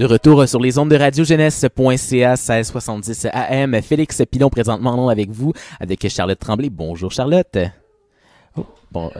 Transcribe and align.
De 0.00 0.06
retour 0.06 0.48
sur 0.48 0.60
les 0.60 0.78
ondes 0.78 0.88
de 0.88 0.96
radiojeunesse.ca 0.96 2.30
1670 2.30 3.26
AM. 3.34 3.82
Félix 3.82 4.22
Pilon 4.30 4.48
présentement 4.48 4.92
en 4.92 5.08
avec 5.10 5.28
vous 5.28 5.52
avec 5.78 6.08
Charlotte 6.08 6.38
Tremblay. 6.38 6.70
Bonjour 6.70 7.12
Charlotte. 7.12 7.58
Oh, 8.56 8.64
bon. 8.90 9.10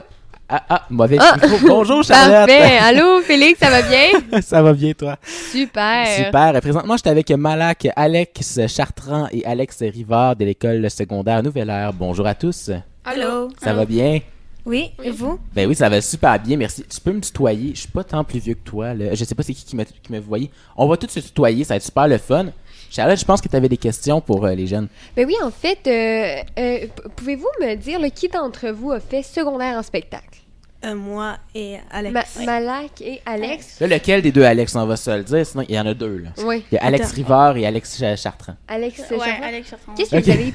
Ah, 0.48 0.64
ah, 0.70 0.86
mauvais 0.88 1.18
Ah. 1.20 1.36
micro. 1.36 1.68
Bonjour 1.68 2.02
Charlotte. 2.02 2.48
Parfait. 2.48 2.78
Allô, 2.78 3.20
Félix, 3.20 3.60
ça 3.60 3.68
va 3.68 3.82
bien? 3.82 4.40
Ça 4.40 4.62
va 4.62 4.72
bien 4.72 4.94
toi? 4.94 5.18
Super. 5.22 6.06
Super. 6.06 6.58
Présentement, 6.62 6.96
j'étais 6.96 7.10
avec 7.10 7.30
Malak, 7.30 7.88
Alex 7.94 8.60
Chartrand 8.66 9.28
et 9.32 9.44
Alex 9.44 9.80
Rivard 9.82 10.34
de 10.34 10.46
l'école 10.46 10.90
secondaire 10.90 11.42
Nouvelle 11.42 11.68
Heure. 11.68 11.92
Bonjour 11.92 12.26
à 12.26 12.34
tous. 12.34 12.70
Allô? 13.04 13.50
Ça 13.62 13.74
va 13.74 13.84
bien? 13.84 14.20
Oui, 14.66 14.90
et 15.02 15.10
vous? 15.10 15.38
Ben 15.54 15.68
oui, 15.68 15.74
ça 15.74 15.88
va 15.88 16.00
super 16.00 16.38
bien, 16.38 16.56
merci. 16.56 16.84
Tu 16.84 17.00
peux 17.00 17.12
me 17.12 17.20
tutoyer? 17.20 17.72
Je 17.74 17.80
suis 17.80 17.88
pas 17.88 18.04
tant 18.04 18.22
plus 18.24 18.38
vieux 18.38 18.54
que 18.54 18.64
toi. 18.68 18.94
Là. 18.94 19.14
Je 19.14 19.24
sais 19.24 19.34
pas 19.34 19.42
c'est 19.42 19.54
qui 19.54 19.64
qui 19.64 19.76
me, 19.76 19.84
qui 19.84 20.12
me 20.12 20.18
voyait. 20.20 20.50
On 20.76 20.86
va 20.88 20.96
tous 20.96 21.08
se 21.08 21.20
tutoyer, 21.20 21.64
ça 21.64 21.74
va 21.74 21.76
être 21.76 21.82
super 21.84 22.08
le 22.08 22.18
fun. 22.18 22.46
Charlotte, 22.90 23.18
je 23.18 23.24
pense 23.24 23.40
que 23.40 23.48
tu 23.48 23.54
avais 23.56 23.68
des 23.68 23.76
questions 23.76 24.20
pour 24.20 24.44
euh, 24.44 24.54
les 24.54 24.66
jeunes. 24.66 24.88
Ben 25.16 25.24
oui, 25.26 25.34
en 25.44 25.50
fait, 25.50 25.78
euh, 25.86 26.42
euh, 26.58 26.86
pouvez-vous 27.16 27.46
me 27.60 27.74
dire 27.76 28.00
là, 28.00 28.10
qui 28.10 28.28
d'entre 28.28 28.68
vous 28.70 28.90
a 28.92 28.98
fait 29.00 29.22
secondaire 29.22 29.78
en 29.78 29.82
spectacle? 29.82 30.38
Euh, 30.84 30.94
moi 30.96 31.36
et 31.54 31.76
Alex. 31.90 32.14
Ma- 32.38 32.44
Malak 32.46 33.02
et 33.02 33.20
Alex? 33.26 33.80
Là, 33.80 33.86
lequel 33.86 34.22
des 34.22 34.32
deux 34.32 34.42
Alex, 34.44 34.74
on 34.74 34.86
va 34.86 34.96
se 34.96 35.10
le 35.10 35.22
dire, 35.22 35.46
sinon 35.46 35.62
il 35.68 35.74
y 35.74 35.78
en 35.78 35.84
a 35.86 35.92
deux. 35.94 36.16
Là. 36.16 36.30
Oui. 36.44 36.64
Il 36.72 36.76
y 36.76 36.78
a 36.78 36.84
Alex. 36.84 37.12
Rivard 37.12 37.56
et 37.58 37.66
Alex 37.66 37.96
Ch- 37.98 38.18
Chartrand. 38.20 38.54
Alex, 38.66 38.98
Ouais, 38.98 39.18
Chartrand? 39.18 39.42
Alex 39.46 39.68
Chartrand. 39.70 39.92
Qu'est-ce 39.94 40.10
que 40.10 40.20
vous 40.24 40.30
avez 40.30 40.54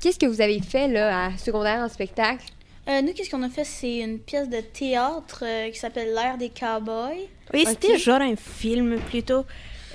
Qu'est-ce 0.00 0.18
que 0.18 0.26
vous 0.26 0.40
avez 0.40 0.60
fait 0.60 0.86
là, 0.88 1.26
à 1.26 1.36
secondaire 1.38 1.80
en 1.80 1.88
spectacle? 1.88 2.44
Euh, 2.88 3.00
nous, 3.00 3.12
qu'est-ce 3.12 3.30
qu'on 3.30 3.42
a 3.44 3.48
fait? 3.48 3.64
C'est 3.64 3.98
une 3.98 4.18
pièce 4.18 4.48
de 4.48 4.60
théâtre 4.60 5.44
euh, 5.46 5.70
qui 5.70 5.78
s'appelle 5.78 6.12
L'ère 6.14 6.36
des 6.36 6.48
cowboys. 6.50 7.28
Oui, 7.54 7.64
c'était 7.66 7.96
genre 7.98 8.20
un 8.20 8.34
film 8.36 8.98
plutôt. 9.08 9.44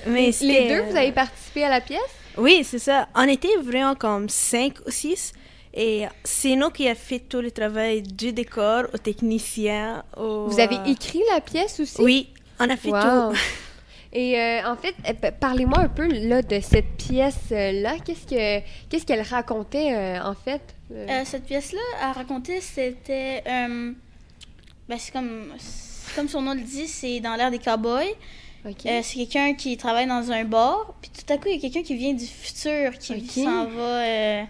Mais 0.06 0.32
Les 0.42 0.68
deux, 0.70 0.82
vous 0.90 0.96
avez 0.96 1.12
participé 1.12 1.64
à 1.66 1.70
la 1.70 1.82
pièce? 1.82 2.00
Oui, 2.38 2.62
c'est 2.64 2.80
ça. 2.80 3.08
On 3.16 3.24
était 3.28 3.56
vraiment 3.62 3.96
comme 3.96 4.30
cinq 4.30 4.76
ou 4.86 4.92
six. 4.92 5.34
Et 5.74 6.06
c'est 6.24 6.56
nous 6.56 6.70
qui 6.70 6.88
a 6.88 6.96
fait 6.96 7.20
tout 7.20 7.42
le 7.42 7.52
travail 7.52 8.02
du 8.04 8.32
décor, 8.32 8.84
aux 8.94 8.98
techniciens, 8.98 10.04
aux... 10.16 10.46
Vous 10.48 10.60
avez 10.60 10.78
euh, 10.78 10.86
écrit 10.92 11.22
la 11.34 11.42
pièce 11.42 11.80
aussi? 11.80 12.02
Oui, 12.02 12.30
on 12.60 12.70
a 12.70 12.78
fait 12.78 12.90
Wow. 12.90 13.32
tout. 13.34 13.38
Et 14.14 14.40
euh, 14.40 14.66
en 14.72 14.78
fait, 14.78 14.96
euh, 15.08 15.14
p- 15.14 15.32
parlez-moi 15.38 15.80
un 15.80 15.90
peu 15.90 16.08
là, 16.08 16.42
de 16.42 16.60
cette 16.62 16.96
pièce-là. 16.98 17.98
Qu'est-ce 18.06 18.26
que 18.26 18.66
qu'est-ce 18.90 19.06
qu'elle 19.06 19.22
racontait 19.22 19.94
euh, 19.94 20.24
en 20.24 20.34
fait? 20.34 20.62
Euh, 20.92 21.06
Euh, 21.10 21.22
cette 21.26 21.46
pièce-là, 21.46 21.80
à 22.02 22.12
raconter, 22.14 22.62
c'était. 22.62 23.44
euh, 23.48 23.92
ben, 24.88 24.98
c'est 24.98 25.12
comme, 25.12 25.52
comme 26.16 26.28
son 26.30 26.42
nom 26.42 26.54
le 26.54 26.62
dit, 26.62 26.88
c'est 26.88 27.20
dans 27.20 27.36
l'ère 27.36 27.52
des 27.52 27.60
cowboys. 27.60 28.14
ok. 28.66 28.86
Euh, 28.86 29.02
c'est 29.04 29.16
quelqu'un 29.26 29.54
qui 29.54 29.76
travaille 29.78 30.08
dans 30.08 30.32
un 30.32 30.44
bar, 30.46 30.94
puis 31.02 31.12
tout 31.12 31.34
à 31.34 31.38
coup, 31.38 31.48
il 31.50 31.56
y 31.56 31.58
a 31.58 31.62
quelqu'un 31.62 31.84
qui 31.84 31.96
vient 31.96 32.14
du 32.14 32.26
futur, 32.26 32.98
qui 32.98 33.44
s'en 33.44 33.66
va, 33.66 34.44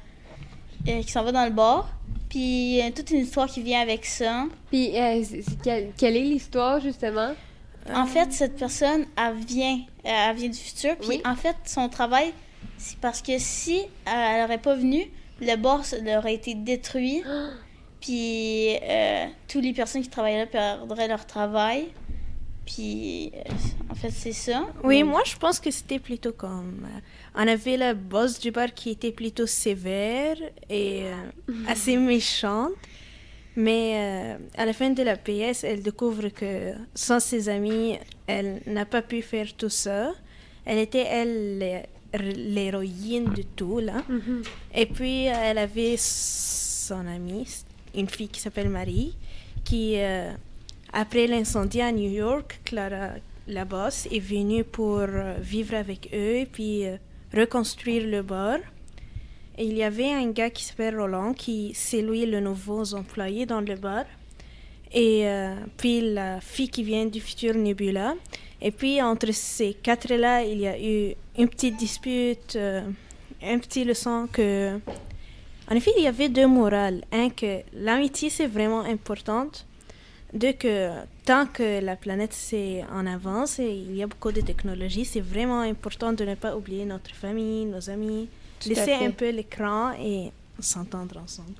qui 0.85 1.11
s'en 1.11 1.23
va 1.23 1.31
dans 1.31 1.45
le 1.45 1.51
bar. 1.51 1.89
Puis 2.29 2.81
toute 2.95 3.09
une 3.11 3.19
histoire 3.21 3.47
qui 3.47 3.61
vient 3.63 3.79
avec 3.81 4.05
ça. 4.05 4.45
Puis 4.69 4.91
euh, 4.99 5.23
quelle, 5.63 5.91
quelle 5.97 6.17
est 6.17 6.21
l'histoire 6.23 6.79
justement? 6.81 7.33
En 7.93 8.05
fait, 8.05 8.33
cette 8.33 8.57
personne, 8.57 9.05
elle 9.17 9.35
vient, 9.37 9.79
elle 10.03 10.35
vient 10.35 10.49
du 10.49 10.57
futur. 10.57 10.97
Puis 10.97 11.07
Oui. 11.07 11.21
en 11.25 11.35
fait, 11.35 11.55
son 11.65 11.87
travail, 11.87 12.33
c'est 12.77 12.97
parce 12.97 13.21
que 13.21 13.39
si 13.39 13.81
elle 14.05 14.41
n'aurait 14.41 14.57
pas 14.57 14.75
venu, 14.75 15.09
le 15.41 15.83
ça 15.83 16.17
aurait 16.17 16.33
été 16.33 16.55
détruit. 16.55 17.23
Puis 18.01 18.77
euh, 18.83 19.25
toutes 19.47 19.63
les 19.63 19.73
personnes 19.73 20.03
qui 20.03 20.09
travaillent 20.09 20.37
là 20.37 20.45
perdraient 20.45 21.07
leur 21.07 21.25
travail. 21.25 21.87
Puis 22.67 23.31
euh, 23.33 23.51
en 23.89 23.95
fait, 23.95 24.11
c'est 24.11 24.33
ça. 24.33 24.67
Oui, 24.83 25.01
moi 25.03 25.21
je 25.25 25.35
pense 25.37 25.59
que 25.59 25.71
c'était 25.71 25.99
plutôt 25.99 26.33
comme... 26.33 26.85
euh, 26.85 26.99
on 27.33 27.47
avait 27.47 27.77
la 27.77 27.93
boss 27.93 28.39
du 28.39 28.51
bar 28.51 28.73
qui 28.73 28.91
était 28.91 29.11
plutôt 29.11 29.47
sévère 29.47 30.35
et 30.69 31.03
euh, 31.05 31.53
assez 31.67 31.97
méchante. 31.97 32.73
Mais 33.55 34.37
à 34.55 34.67
la 34.67 34.73
fin 34.73 34.91
de 34.91 35.01
la 35.01 35.17
pièce, 35.17 35.63
elle 35.63 35.81
découvre 35.81 36.27
que 36.29 36.73
sans 36.93 37.19
ses 37.19 37.49
amis, 37.49 37.97
elle 38.27 38.61
n'a 38.67 38.85
pas 38.85 39.01
pu 39.01 39.23
faire 39.23 39.51
tout 39.57 39.69
ça. 39.69 40.13
Elle 40.63 40.77
était, 40.77 41.07
elle, 41.09 41.87
l'héroïne 42.17 43.33
de 43.33 43.43
tout, 43.55 43.79
là. 43.79 44.03
Et 44.73 44.85
puis, 44.85 45.25
elle 45.25 45.57
avait 45.57 45.95
son 45.97 47.05
amie, 47.07 47.47
une 47.95 48.09
fille 48.09 48.29
qui 48.29 48.39
s'appelle 48.39 48.69
Marie, 48.69 49.15
qui, 49.63 49.95
euh, 49.97 50.31
après 50.93 51.27
l'incendie 51.27 51.81
à 51.81 51.91
New 51.91 52.09
York, 52.09 52.61
Clara, 52.63 53.11
la 53.47 53.65
boss, 53.65 54.07
est 54.11 54.19
venue 54.19 54.63
pour 54.63 54.99
euh, 54.99 55.35
vivre 55.39 55.75
avec 55.75 56.09
eux 56.13 56.37
et 56.37 56.45
puis 56.45 56.85
euh, 56.85 56.97
reconstruire 57.33 58.05
le 58.07 58.21
bar. 58.21 58.59
Et 59.57 59.65
il 59.65 59.75
y 59.75 59.83
avait 59.83 60.11
un 60.11 60.29
gars 60.29 60.49
qui 60.49 60.63
s'appelle 60.63 60.99
Roland, 60.99 61.33
qui 61.33 61.71
c'est 61.73 62.01
lui 62.01 62.25
le 62.25 62.39
nouveau 62.39 62.93
employé 62.93 63.45
dans 63.45 63.61
le 63.61 63.75
bar. 63.75 64.05
Et 64.93 65.27
euh, 65.27 65.55
puis 65.77 66.13
la 66.13 66.39
fille 66.39 66.69
qui 66.69 66.83
vient 66.83 67.05
du 67.05 67.19
futur 67.19 67.55
Nebula. 67.55 68.15
Et 68.61 68.71
puis 68.71 69.01
entre 69.01 69.31
ces 69.31 69.73
quatre-là, 69.73 70.43
il 70.43 70.59
y 70.59 70.67
a 70.67 70.79
eu 70.79 71.15
une 71.37 71.47
petite 71.47 71.77
dispute, 71.77 72.55
euh, 72.55 72.81
un 73.43 73.59
petit 73.59 73.83
leçon 73.83 74.27
que... 74.31 74.79
En 75.69 75.75
effet, 75.75 75.91
il 75.97 76.03
y 76.03 76.07
avait 76.07 76.29
deux 76.29 76.47
morales. 76.47 77.03
Un, 77.11 77.29
que 77.29 77.59
l'amitié, 77.73 78.29
c'est 78.29 78.47
vraiment 78.47 78.81
importante. 78.81 79.65
Deux, 80.33 80.53
que 80.53 80.89
tant 81.25 81.45
que 81.45 81.81
la 81.81 81.95
planète 81.95 82.33
c'est 82.33 82.83
en 82.91 83.05
avance 83.05 83.59
et 83.59 83.69
il 83.69 83.95
y 83.95 84.03
a 84.03 84.07
beaucoup 84.07 84.31
de 84.31 84.41
technologies, 84.41 85.05
c'est 85.05 85.21
vraiment 85.21 85.61
important 85.61 86.11
de 86.11 86.23
ne 86.25 86.35
pas 86.35 86.55
oublier 86.55 86.85
notre 86.85 87.13
famille, 87.15 87.65
nos 87.65 87.89
amis, 87.89 88.27
Tout 88.59 88.69
laisser 88.69 88.93
un 88.93 89.11
peu 89.11 89.29
l'écran 89.29 89.91
et 89.93 90.31
s'entendre 90.59 91.17
ensemble. 91.23 91.53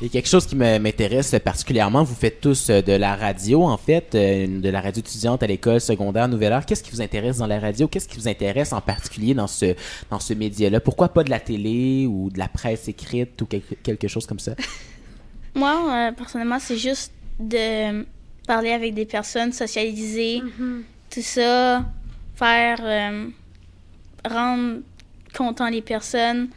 Il 0.00 0.04
y 0.04 0.06
a 0.06 0.08
quelque 0.10 0.28
chose 0.28 0.46
qui 0.46 0.54
me- 0.56 0.78
m'intéresse 0.78 1.34
particulièrement. 1.44 2.02
Vous 2.04 2.14
faites 2.14 2.40
tous 2.40 2.68
euh, 2.68 2.82
de 2.82 2.92
la 2.92 3.16
radio, 3.16 3.64
en 3.64 3.76
fait, 3.78 4.14
euh, 4.14 4.60
de 4.60 4.68
la 4.68 4.80
radio 4.82 5.00
étudiante 5.00 5.42
à 5.42 5.46
l'école 5.46 5.80
secondaire 5.80 6.28
Nouvelle 6.28 6.52
Heure. 6.52 6.66
Qu'est-ce 6.66 6.82
qui 6.82 6.90
vous 6.90 7.00
intéresse 7.00 7.38
dans 7.38 7.46
la 7.46 7.58
radio? 7.58 7.88
Qu'est-ce 7.88 8.06
qui 8.08 8.16
vous 8.18 8.28
intéresse 8.28 8.72
en 8.72 8.80
particulier 8.82 9.32
dans 9.34 9.46
ce, 9.46 9.74
dans 10.10 10.20
ce 10.20 10.34
média-là? 10.34 10.80
Pourquoi 10.80 11.08
pas 11.08 11.24
de 11.24 11.30
la 11.30 11.40
télé 11.40 12.06
ou 12.06 12.28
de 12.30 12.38
la 12.38 12.48
presse 12.48 12.88
écrite 12.88 13.40
ou 13.40 13.46
quelque, 13.46 13.74
quelque 13.76 14.08
chose 14.08 14.26
comme 14.26 14.40
ça? 14.40 14.52
Moi, 15.54 15.90
euh, 15.90 16.12
personnellement, 16.12 16.58
c'est 16.58 16.76
juste 16.76 17.12
de 17.40 18.04
parler 18.46 18.70
avec 18.72 18.92
des 18.94 19.06
personnes, 19.06 19.52
socialiser, 19.52 20.42
tout 21.10 21.22
ça, 21.22 21.84
faire 22.34 22.78
euh, 22.82 23.28
rendre 24.28 24.80
content 25.34 25.68
les 25.70 25.82
personnes, 25.82 26.48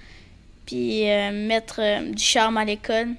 puis 0.69 1.09
euh, 1.09 1.31
mettre 1.31 1.79
euh, 1.79 2.11
du 2.11 2.21
charme 2.21 2.57
à 2.57 2.63
l'école. 2.63 3.15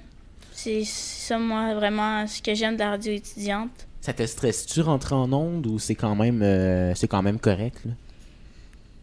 C'est 0.53 0.85
ça, 0.85 1.37
moi, 1.37 1.73
vraiment, 1.73 2.25
ce 2.25 2.41
que 2.41 2.55
j'aime 2.55 2.75
de 2.75 2.79
la 2.79 2.91
radio 2.91 3.11
étudiante. 3.11 3.87
Ça 3.99 4.13
te 4.13 4.25
stresse-tu 4.25 4.79
rentrer 4.79 5.15
en 5.15 5.31
onde 5.33 5.67
ou 5.67 5.77
c'est 5.77 5.95
quand 5.95 6.15
même 6.15 6.41
euh, 6.43 6.93
c'est 6.95 7.09
quand 7.09 7.21
même 7.21 7.39
correct? 7.39 7.81
là? 7.83 7.91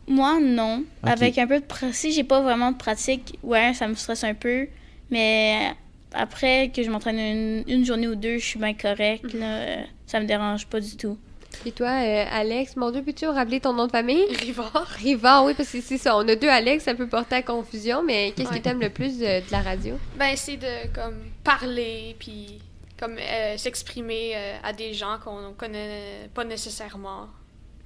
Moi, 0.06 0.40
non. 0.40 0.84
Avec 1.02 1.36
un 1.36 1.46
peu 1.46 1.60
de 1.60 1.64
pratique, 1.64 1.94
si 1.94 2.12
j'ai 2.12 2.24
pas 2.24 2.40
vraiment 2.40 2.72
de 2.72 2.78
pratique, 2.78 3.38
ouais, 3.42 3.74
ça 3.74 3.86
me 3.86 3.94
stresse 3.94 4.24
un 4.24 4.32
peu. 4.32 4.66
Mais 5.10 5.74
après 6.14 6.70
que 6.74 6.82
je 6.82 6.90
m'entraîne 6.90 7.18
une, 7.18 7.64
une 7.68 7.84
journée 7.84 8.08
ou 8.08 8.14
deux, 8.14 8.38
je 8.38 8.44
suis 8.46 8.58
bien 8.58 8.72
correct. 8.72 9.30
Là, 9.34 9.56
euh, 9.56 9.82
ça 10.06 10.20
me 10.20 10.26
dérange 10.26 10.66
pas 10.66 10.80
du 10.80 10.96
tout. 10.96 11.18
Et 11.66 11.72
toi, 11.72 11.88
euh, 11.88 12.24
Alex, 12.30 12.76
mon 12.76 12.90
Dieu, 12.90 13.02
peux-tu 13.02 13.26
rappeler 13.26 13.60
ton 13.60 13.72
nom 13.72 13.86
de 13.86 13.92
famille? 13.92 14.24
Rivard. 14.40 14.86
Rivard, 14.98 15.44
oui, 15.44 15.54
parce 15.54 15.70
que 15.70 15.80
c'est 15.80 15.98
ça. 15.98 16.16
On 16.16 16.26
a 16.28 16.34
deux 16.36 16.48
Alex, 16.48 16.84
ça 16.84 16.94
peut 16.94 17.08
porter 17.08 17.36
à 17.36 17.42
confusion, 17.42 18.02
mais 18.02 18.32
qu'est-ce 18.36 18.48
que 18.50 18.54
Ouais. 18.54 18.60
t'aimes 18.60 18.80
le 18.80 18.90
plus 18.90 19.18
de, 19.18 19.24
de 19.46 19.50
la 19.52 19.60
radio? 19.60 19.96
Ben, 20.16 20.34
c'est 20.36 20.56
de 20.56 20.92
comme 20.94 21.18
parler 21.44 22.16
puis 22.18 22.60
comme 22.98 23.16
euh, 23.18 23.56
s'exprimer 23.56 24.32
euh, 24.34 24.56
à 24.64 24.72
des 24.72 24.92
gens 24.92 25.18
qu'on 25.22 25.52
connaît 25.56 26.28
pas 26.34 26.44
nécessairement. 26.44 27.28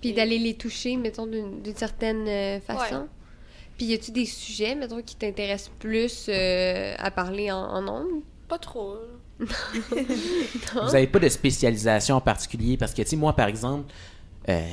Puis 0.00 0.10
Et- 0.10 0.12
d'aller 0.12 0.38
les 0.38 0.54
toucher, 0.54 0.96
mettons, 0.96 1.26
d'une 1.26 1.76
certaine 1.76 2.26
euh, 2.28 2.60
façon. 2.60 2.94
Ouais. 3.02 3.06
Puis 3.76 3.86
y 3.86 3.94
a-tu 3.94 4.10
des 4.10 4.26
sujets, 4.26 4.74
mettons, 4.74 5.00
qui 5.02 5.16
t'intéressent 5.16 5.72
plus 5.78 6.28
à 6.28 7.10
parler 7.10 7.50
en, 7.50 7.56
en 7.58 7.88
ondes? 7.88 8.22
Pas 8.48 8.58
trop. 8.58 8.96
Vous 9.40 10.92
n'avez 10.92 11.06
pas 11.06 11.18
de 11.18 11.28
spécialisation 11.28 12.16
en 12.16 12.20
particulier 12.20 12.76
parce 12.76 12.92
que, 12.94 13.02
tu 13.02 13.08
sais, 13.08 13.16
moi, 13.16 13.34
par 13.34 13.48
exemple, 13.48 13.92
euh, 14.48 14.66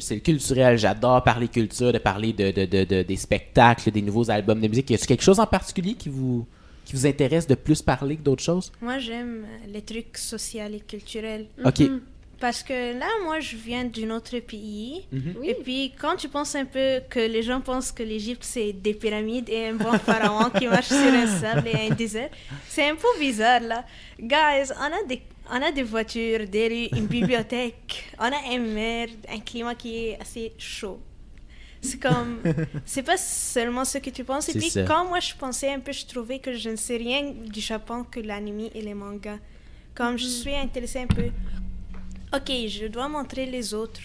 c'est 0.00 0.14
le 0.14 0.20
culturel. 0.20 0.78
J'adore 0.78 1.22
parler 1.22 1.48
culture, 1.48 1.92
de 1.92 1.98
parler 1.98 2.32
de, 2.32 2.50
de- 2.50 2.64
de- 2.66 2.84
de- 2.84 3.02
des 3.02 3.16
spectacles, 3.16 3.90
des 3.90 4.02
nouveaux 4.02 4.30
albums 4.30 4.60
de 4.60 4.68
musique. 4.68 4.90
Y 4.90 4.94
a 4.94 4.98
quelque 4.98 5.22
chose 5.22 5.40
en 5.40 5.46
particulier 5.46 5.94
qui 5.94 6.08
vous, 6.08 6.46
qui 6.84 6.94
vous 6.94 7.06
intéresse 7.06 7.46
de 7.46 7.54
plus 7.54 7.82
parler 7.82 8.16
que 8.16 8.22
d'autres 8.22 8.42
choses? 8.42 8.72
Moi, 8.80 8.98
j'aime 8.98 9.46
les 9.68 9.82
trucs 9.82 10.16
sociaux 10.18 10.64
et 10.72 10.80
culturels. 10.80 11.46
OK. 11.64 11.80
Mhm. 11.80 12.00
Parce 12.38 12.62
que 12.62 12.98
là, 12.98 13.06
moi, 13.24 13.40
je 13.40 13.56
viens 13.56 13.84
d'un 13.84 14.10
autre 14.10 14.38
pays. 14.40 15.06
Mhm. 15.10 15.34
Oui. 15.40 15.48
Et 15.48 15.54
puis, 15.54 15.92
quand 15.98 16.16
tu 16.16 16.28
penses 16.28 16.54
un 16.54 16.66
peu 16.66 17.00
que 17.08 17.20
les 17.20 17.42
gens 17.42 17.60
pensent 17.60 17.92
que 17.92 18.02
l'Égypte, 18.02 18.44
c'est 18.44 18.72
des 18.72 18.92
pyramides 18.92 19.48
et 19.48 19.68
un 19.68 19.74
bon 19.74 19.98
pharaon 19.98 20.50
qui 20.50 20.66
marche 20.66 20.88
sur 20.88 20.96
un 20.96 21.26
sable 21.26 21.68
et 21.68 21.90
un 21.90 21.94
désert, 21.94 22.28
c'est 22.68 22.88
un 22.88 22.94
peu 22.94 23.08
bizarre, 23.18 23.60
là. 23.60 23.84
Guys, 24.20 24.70
on 24.78 24.84
a 24.84 25.02
des, 25.08 25.22
on 25.50 25.62
a 25.62 25.72
des 25.72 25.82
voitures, 25.82 26.46
des 26.46 26.68
rues, 26.68 26.98
une 26.98 27.06
bibliothèque, 27.06 28.12
on 28.18 28.24
a 28.24 28.54
un 28.54 28.58
mer, 28.58 29.08
un 29.30 29.40
climat 29.40 29.74
qui 29.74 30.08
est 30.08 30.20
assez 30.20 30.52
chaud. 30.58 31.00
C'est 31.80 31.98
comme... 32.00 32.40
c'est 32.84 33.02
pas 33.02 33.16
seulement 33.16 33.84
ce 33.84 33.98
que 33.98 34.10
tu 34.10 34.24
penses. 34.24 34.48
Et 34.50 34.58
puis, 34.58 34.70
ça. 34.70 34.82
quand 34.82 35.06
moi, 35.06 35.20
je 35.20 35.34
pensais 35.34 35.72
un 35.72 35.80
peu, 35.80 35.92
je 35.92 36.04
trouvais 36.04 36.38
que 36.38 36.52
je 36.52 36.68
ne 36.68 36.76
sais 36.76 36.96
rien 36.96 37.32
du 37.32 37.60
Japon 37.60 38.04
que 38.10 38.20
l'anime 38.20 38.68
et 38.74 38.82
les 38.82 38.94
mangas. 38.94 39.38
Comme 39.94 40.18
je 40.18 40.26
suis 40.26 40.54
intéressée 40.54 40.98
un 40.98 41.06
peu 41.06 41.30
Ok, 42.34 42.50
je 42.68 42.86
dois 42.86 43.08
montrer 43.08 43.46
les 43.46 43.72
autres 43.74 44.00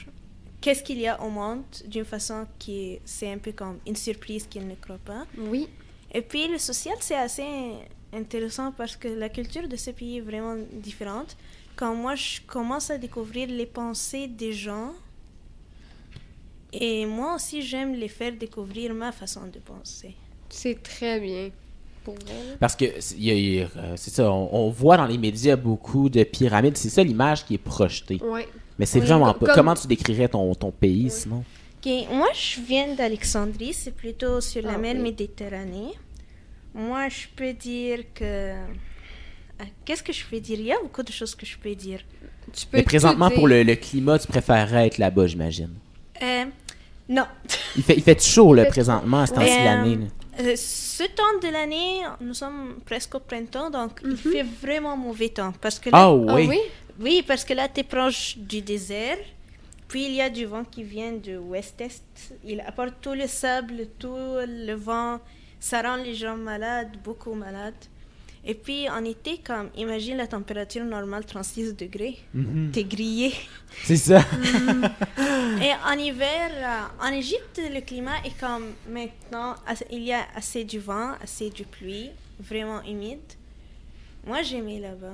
qu'est-ce 0.61 0.83
qu'il 0.83 0.99
y 0.99 1.07
a 1.07 1.19
au 1.21 1.29
monde 1.29 1.63
d'une 1.87 2.05
façon 2.05 2.45
qui 2.59 2.73
est- 2.83 3.01
c'est 3.03 3.31
un 3.31 3.39
peu 3.39 3.51
comme 3.51 3.79
une 3.87 3.95
surprise 3.95 4.45
qu'ils 4.47 4.67
ne 4.67 4.75
croient 4.75 4.99
pas? 5.03 5.25
Oui. 5.37 5.67
Et 6.13 6.21
puis 6.21 6.47
le 6.47 6.59
social 6.59 6.95
c'est 6.99 7.15
assez 7.15 7.49
intéressant 8.13 8.71
parce 8.71 8.95
que 8.95 9.07
la 9.07 9.29
culture 9.29 9.67
de 9.67 9.75
ce 9.75 9.89
pays 9.91 10.17
est 10.17 10.21
vraiment 10.21 10.55
différente. 10.73 11.35
Quand 11.75 11.95
moi 11.95 12.13
je 12.15 12.41
commence 12.45 12.91
à 12.91 12.97
découvrir 12.99 13.47
les 13.47 13.65
pensées 13.65 14.27
des 14.27 14.53
gens, 14.53 14.93
et 16.71 17.05
moi 17.05 17.35
aussi 17.35 17.61
j'aime 17.63 17.93
les 17.95 18.07
faire 18.07 18.33
découvrir 18.33 18.93
ma 18.93 19.11
façon 19.11 19.47
de 19.47 19.59
penser. 19.59 20.13
C'est 20.49 20.83
très 20.83 21.19
bien. 21.19 21.49
Pour 22.03 22.15
vrai. 22.15 22.55
Parce 22.59 22.75
que 22.75 22.85
c'est 22.99 23.15
il 23.15 23.23
y 23.25 23.29
a- 23.31 23.33
il 23.33 23.53
y 23.55 23.61
a, 23.61 23.67
euh, 23.77 23.93
c'est 23.95 24.11
ça, 24.11 24.31
on, 24.31 24.49
on 24.51 24.69
voit 24.69 24.97
dans 24.97 25.05
les 25.05 25.17
médias 25.19 25.55
beaucoup 25.55 26.09
de 26.09 26.23
pyramides. 26.23 26.77
C'est 26.77 26.89
ça 26.89 27.03
l'image 27.03 27.45
qui 27.45 27.53
est 27.55 27.59
projetée. 27.59 28.19
Ouais. 28.23 28.47
Mais 28.79 28.85
c'est 28.87 28.99
Oui, 28.99 29.05
vraiment 29.05 29.33
pas. 29.33 29.45
comme- 29.47 29.55
Comment 29.55 29.73
tu 29.75 29.85
décrirais 29.87 30.27
ton, 30.29 30.53
ton 30.55 30.71
pays 30.71 31.09
sinon? 31.11 31.43
Ok, 31.83 31.91
Moi, 32.11 32.27
je 32.33 32.61
viens 32.61 32.93
d'Alexandrie, 32.95 33.73
c'est 33.73 33.95
plutôt 33.95 34.41
sur 34.41 34.61
la 34.63 34.73
Ah, 34.73 34.77
mer 34.77 34.95
oui. 34.97 35.01
Méditerranée. 35.03 35.93
Moi, 36.73 37.09
je 37.09 37.27
peux 37.35 37.53
dire 37.53 37.99
que... 38.13 38.53
Ah, 39.59 39.63
Qu'est-ce 39.85 40.01
que 40.03 40.13
je 40.13 40.23
peux 40.25 40.39
dire? 40.39 40.57
Il 40.59 40.65
y 40.65 40.71
a 40.71 40.79
beaucoup 40.81 41.03
de 41.03 41.11
choses 41.11 41.35
que 41.35 41.45
je 41.45 41.57
peux 41.57 41.75
dire. 41.75 41.99
Tu 42.53 42.65
peux 42.65 42.77
Mais 42.77 42.83
présentement, 42.83 43.29
pour 43.29 43.47
le, 43.47 43.61
le 43.63 43.75
climat, 43.75 44.17
tu 44.19 44.27
préférerais 44.27 44.87
être 44.87 44.97
là-bas, 44.97 45.27
j'imagine. 45.27 45.69
Euh, 46.21 46.45
non. 47.09 47.25
Il 47.75 47.83
fait, 47.83 47.95
il 47.97 48.01
fait 48.03 48.21
chaud, 48.23 48.53
là, 48.53 48.65
présentement, 48.65 49.19
à 49.21 49.27
ce 49.27 49.33
temps-ci 49.33 49.57
de 49.57 49.61
Euh, 49.61 49.65
l'année. 49.65 49.97
Euh, 50.39 50.55
ce 50.55 51.03
temps 51.03 51.37
de 51.41 51.51
l'année, 51.51 51.99
nous 52.21 52.33
sommes 52.33 52.79
presque 52.85 53.15
au 53.15 53.19
printemps, 53.19 53.69
donc 53.69 53.99
il 54.05 54.15
fait 54.15 54.43
vraiment 54.43 54.95
mauvais 54.95 55.29
temps. 55.29 55.53
Parce 55.59 55.77
que 55.79 55.89
là, 55.89 55.97
Ah 55.97 56.07
Ah 56.29 56.35
oui? 56.35 56.47
oui? 56.47 56.59
oui, 56.99 57.23
parce 57.27 57.43
que 57.43 57.53
là, 57.53 57.67
tu 57.67 57.81
es 57.81 57.83
proche 57.83 58.37
du 58.37 58.61
désert. 58.61 59.17
Puis 59.87 60.05
il 60.05 60.13
y 60.13 60.21
a 60.21 60.29
du 60.29 60.45
vent 60.45 60.63
qui 60.63 60.83
vient 60.83 61.11
de 61.11 61.37
ouest-est. 61.37 62.03
Il 62.45 62.61
apporte 62.61 62.93
tout 63.01 63.13
le 63.13 63.27
sable, 63.27 63.87
tout 63.99 64.15
le 64.15 64.73
vent. 64.73 65.19
Ça 65.59 65.81
rend 65.81 65.97
les 65.97 66.13
gens 66.15 66.37
malades, 66.37 66.95
beaucoup 67.03 67.33
malades. 67.33 67.73
Et 68.43 68.55
puis 68.55 68.89
en 68.89 69.03
été, 69.05 69.37
comme 69.37 69.69
imagine 69.77 70.17
la 70.17 70.25
température 70.25 70.83
normale 70.83 71.25
36 71.25 71.75
degrés, 71.75 72.17
Mhm. 72.33 72.71
t'es 72.71 72.83
grillé. 72.83 73.33
C'est 73.83 73.97
ça. 73.97 74.23
Et 75.61 75.71
en 75.85 75.97
hiver, 75.97 76.49
euh, 76.51 77.05
en 77.07 77.11
Égypte, 77.13 77.61
le 77.71 77.81
climat 77.81 78.17
est 78.25 78.37
comme 78.39 78.71
maintenant, 78.89 79.55
il 79.91 80.03
y 80.03 80.11
a 80.13 80.25
assez 80.35 80.63
du 80.63 80.79
vent, 80.79 81.11
assez 81.21 81.49
de 81.51 81.63
pluie, 81.63 82.09
vraiment 82.39 82.81
humide. 82.83 83.19
Moi, 84.25 84.41
j'aimais 84.41 84.79
là-bas. 84.79 85.13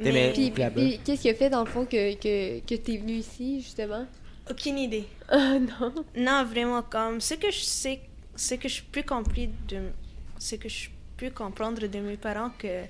Mais 0.00 0.32
Puis, 0.32 0.50
puis 0.50 1.00
qu'est-ce 1.04 1.22
qui 1.22 1.28
a 1.28 1.34
fait 1.34 1.50
dans 1.50 1.60
le 1.64 1.70
fond 1.70 1.84
que, 1.84 2.14
que, 2.14 2.60
que 2.60 2.74
t'es 2.76 2.96
venu 2.96 3.14
ici, 3.14 3.60
justement? 3.60 4.06
aucune 4.50 4.78
idée. 4.78 5.06
Ah 5.28 5.58
non. 5.58 5.94
Non, 6.16 6.44
vraiment, 6.44 6.82
comme 6.82 7.20
ce 7.20 7.34
que 7.34 7.50
je 7.50 7.60
sais, 7.60 8.00
ce 8.36 8.54
que 8.54 8.68
je 8.68 8.82
peux 8.92 9.02
comprendre 9.02 9.52
de, 9.68 9.78
ce 10.38 10.56
que 10.56 10.68
je 10.68 10.88
peux 11.16 11.30
comprendre 11.30 11.86
de 11.86 11.98
mes 12.00 12.16
parents 12.16 12.50
que 12.58 12.84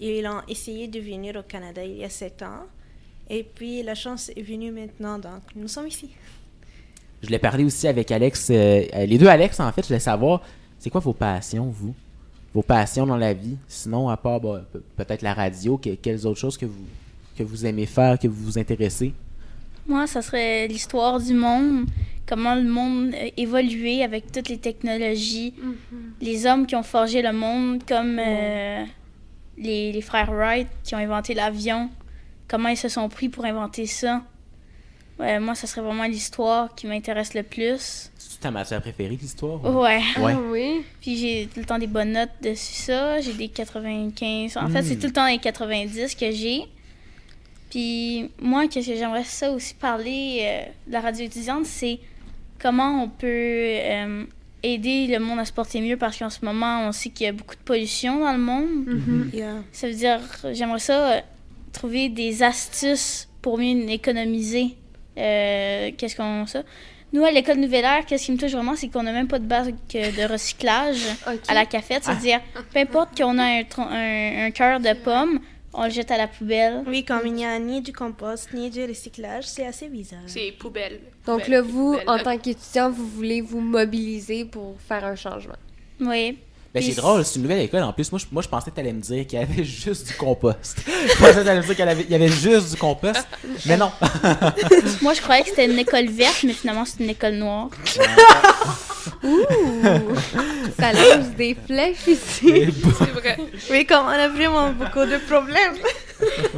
ils 0.00 0.26
ont 0.26 0.40
essayé 0.48 0.88
de 0.88 0.98
venir 1.00 1.36
au 1.36 1.42
Canada 1.42 1.84
il 1.84 1.98
y 1.98 2.04
a 2.04 2.08
sept 2.10 2.42
ans. 2.42 2.64
Et 3.28 3.42
puis 3.44 3.82
la 3.82 3.94
chance 3.94 4.30
est 4.34 4.42
venue 4.42 4.72
maintenant, 4.72 5.18
donc 5.18 5.42
nous 5.54 5.68
sommes 5.68 5.86
ici. 5.86 6.10
Je 7.22 7.26
voulais 7.26 7.38
parler 7.38 7.64
aussi 7.64 7.86
avec 7.86 8.10
Alex. 8.10 8.48
euh, 8.50 8.82
euh, 8.94 9.06
les 9.06 9.18
deux 9.18 9.26
Alex, 9.28 9.60
en 9.60 9.70
fait, 9.72 9.82
je 9.82 9.88
voulais 9.88 10.00
savoir, 10.00 10.42
c'est 10.78 10.88
quoi 10.90 11.00
vos 11.00 11.12
passions, 11.12 11.66
vous? 11.66 11.94
Vos 12.54 12.62
passions 12.62 13.06
dans 13.06 13.16
la 13.18 13.32
vie? 13.34 13.56
Sinon, 13.68 14.08
à 14.08 14.16
part 14.16 14.40
bah, 14.40 14.64
pe- 14.72 14.82
peut-être 14.96 15.22
la 15.22 15.34
radio, 15.34 15.76
que- 15.76 15.94
quelles 15.94 16.26
autres 16.26 16.40
choses 16.40 16.56
que 16.56 16.66
vous, 16.66 16.86
que 17.36 17.42
vous 17.44 17.66
aimez 17.66 17.86
faire, 17.86 18.18
que 18.18 18.26
vous 18.26 18.44
vous 18.46 18.58
intéressez? 18.58 19.12
Moi, 19.90 20.06
ça 20.06 20.22
serait 20.22 20.68
l'histoire 20.68 21.18
du 21.18 21.34
monde, 21.34 21.86
comment 22.24 22.54
le 22.54 22.62
monde 22.62 23.12
a 23.12 23.26
évolué 23.36 24.04
avec 24.04 24.30
toutes 24.30 24.48
les 24.48 24.58
technologies, 24.58 25.52
les 26.20 26.46
hommes 26.46 26.64
qui 26.66 26.76
ont 26.76 26.84
forgé 26.84 27.22
le 27.22 27.32
monde, 27.32 27.82
comme 27.88 28.16
euh, 28.20 28.84
les, 29.58 29.90
les 29.90 30.00
frères 30.00 30.30
Wright 30.30 30.68
qui 30.84 30.94
ont 30.94 30.98
inventé 30.98 31.34
l'avion, 31.34 31.90
comment 32.46 32.68
ils 32.68 32.76
se 32.76 32.88
sont 32.88 33.08
pris 33.08 33.28
pour 33.28 33.44
inventer 33.44 33.86
ça. 33.86 34.22
Ouais, 35.18 35.40
moi, 35.40 35.56
ça 35.56 35.66
serait 35.66 35.82
vraiment 35.82 36.04
l'histoire 36.04 36.72
qui 36.76 36.86
m'intéresse 36.86 37.34
le 37.34 37.42
plus. 37.42 38.10
C'est 38.16 38.40
ta 38.40 38.52
matière 38.52 38.80
préférée, 38.80 39.18
l'histoire 39.20 39.62
Ouais. 39.64 40.00
Ouais. 40.18 40.32
Ah 40.34 40.38
oui? 40.50 40.82
Puis 41.00 41.16
j'ai 41.18 41.48
tout 41.52 41.58
le 41.60 41.66
temps 41.66 41.78
des 41.78 41.88
bonnes 41.88 42.12
notes 42.12 42.30
dessus 42.40 42.74
ça. 42.84 43.20
J'ai 43.20 43.34
des 43.34 43.48
95. 43.48 44.56
En 44.56 44.68
fait, 44.68 44.82
c'est 44.84 44.96
tout 44.96 45.08
le 45.08 45.12
temps 45.12 45.26
les 45.26 45.38
90 45.38 46.14
que 46.14 46.30
j'ai. 46.30 46.62
Puis 47.70 48.30
moi, 48.42 48.66
qu'est-ce 48.66 48.88
que 48.88 48.96
j'aimerais 48.96 49.24
ça 49.24 49.52
aussi 49.52 49.74
parler 49.74 50.40
euh, 50.42 50.62
de 50.88 50.92
la 50.92 51.00
radio 51.00 51.24
étudiante, 51.24 51.66
c'est 51.66 52.00
comment 52.60 53.02
on 53.02 53.08
peut 53.08 53.26
euh, 53.26 54.24
aider 54.62 55.06
le 55.06 55.18
monde 55.18 55.38
à 55.38 55.44
se 55.44 55.52
porter 55.52 55.80
mieux 55.80 55.96
parce 55.96 56.18
qu'en 56.18 56.30
ce 56.30 56.44
moment, 56.44 56.86
on 56.86 56.92
sait 56.92 57.10
qu'il 57.10 57.26
y 57.26 57.28
a 57.28 57.32
beaucoup 57.32 57.54
de 57.54 57.60
pollution 57.60 58.20
dans 58.20 58.32
le 58.32 58.38
monde. 58.38 59.32
Yeah. 59.32 59.62
Ça 59.72 59.88
veut 59.88 59.94
dire, 59.94 60.20
j'aimerais 60.52 60.78
ça 60.78 61.12
euh, 61.12 61.20
trouver 61.72 62.08
des 62.08 62.42
astuces 62.42 63.28
pour 63.42 63.58
mieux 63.58 63.88
économiser. 63.90 64.76
Euh, 65.16 65.90
qu'est-ce 65.96 66.16
qu'on 66.16 66.46
ça? 66.46 66.62
Nous, 67.12 67.24
à 67.24 67.32
l'école 67.32 67.58
Nouvelle-Air, 67.58 68.06
qu'est-ce 68.06 68.26
qui 68.26 68.32
me 68.32 68.36
touche 68.36 68.52
vraiment, 68.52 68.76
c'est 68.76 68.88
qu'on 68.88 69.02
n'a 69.02 69.12
même 69.12 69.26
pas 69.26 69.40
de 69.40 69.46
bac 69.46 69.74
de 69.92 70.32
recyclage 70.32 71.02
à 71.48 71.54
la 71.54 71.66
cafette. 71.66 72.04
C'est-à-dire, 72.04 72.40
peu 72.72 72.78
importe 72.78 73.20
qu'on 73.20 73.36
a 73.38 73.44
un, 73.44 74.46
un 74.46 74.50
cœur 74.52 74.78
de 74.78 74.92
pomme, 74.92 75.40
on 75.72 75.84
le 75.84 75.90
jette 75.90 76.10
à 76.10 76.16
la 76.18 76.28
poubelle. 76.28 76.82
Oui, 76.86 77.04
comme 77.04 77.26
il 77.26 77.32
n'y 77.34 77.44
a 77.44 77.58
ni 77.58 77.80
du 77.80 77.92
compost 77.92 78.52
ni 78.52 78.70
du 78.70 78.84
recyclage, 78.84 79.44
c'est 79.44 79.66
assez 79.66 79.88
bizarre. 79.88 80.20
C'est 80.26 80.52
poubelle. 80.52 81.00
Donc 81.26 81.42
Poubelle, 81.42 81.50
là, 81.50 81.62
vous, 81.62 81.92
poubelle. 81.92 82.08
en 82.10 82.18
tant 82.18 82.38
qu'étudiant, 82.38 82.90
vous 82.90 83.06
voulez 83.06 83.40
vous 83.40 83.60
mobiliser 83.60 84.44
pour 84.44 84.80
faire 84.80 85.04
un 85.04 85.14
changement. 85.16 85.54
Oui. 86.00 86.38
Ben, 86.72 86.80
c'est 86.82 86.94
drôle, 86.94 87.24
c'est 87.24 87.34
une 87.36 87.42
nouvelle 87.42 87.62
école. 87.62 87.82
En 87.82 87.92
plus, 87.92 88.12
moi, 88.12 88.20
je, 88.20 88.26
moi, 88.30 88.42
je 88.42 88.48
pensais 88.48 88.70
que 88.70 88.76
tu 88.76 88.80
allais 88.80 88.92
me 88.92 89.00
dire 89.00 89.26
qu'il 89.26 89.38
y 89.40 89.42
avait 89.42 89.64
juste 89.84 90.06
du 90.06 90.14
compost. 90.14 90.78
je 90.86 91.16
pensais 91.18 91.34
que 91.34 91.42
tu 91.42 91.48
allais 91.48 91.56
me 91.60 91.62
dire 91.64 91.74
qu'il 91.76 91.84
y 91.84 91.88
avait- 91.88 92.02
il 92.04 92.10
y 92.10 92.14
avait 92.14 92.28
juste 92.28 92.70
du 92.70 92.76
compost. 92.76 93.26
Mais 93.66 93.76
non. 93.76 93.90
Moi, 95.02 95.14
je 95.14 95.20
croyais 95.20 95.42
que 95.42 95.48
c'était 95.50 95.66
une 95.66 95.78
école 95.78 96.06
verte, 96.08 96.44
mais 96.44 96.52
finalement, 96.52 96.84
c'est 96.84 97.02
une 97.02 97.10
école 97.10 97.34
noire. 97.34 97.70
Ça 100.78 100.92
lance 100.92 101.28
des 101.36 101.56
flèches 101.66 102.06
ici. 102.06 102.66
C'est 102.98 103.10
vrai. 103.10 103.36
Oui, 103.70 103.84
comme 103.86 104.06
on 104.06 104.08
a 104.08 104.28
vraiment 104.28 104.70
beaucoup 104.72 105.04
de 105.04 105.16
problèmes. 105.28 105.74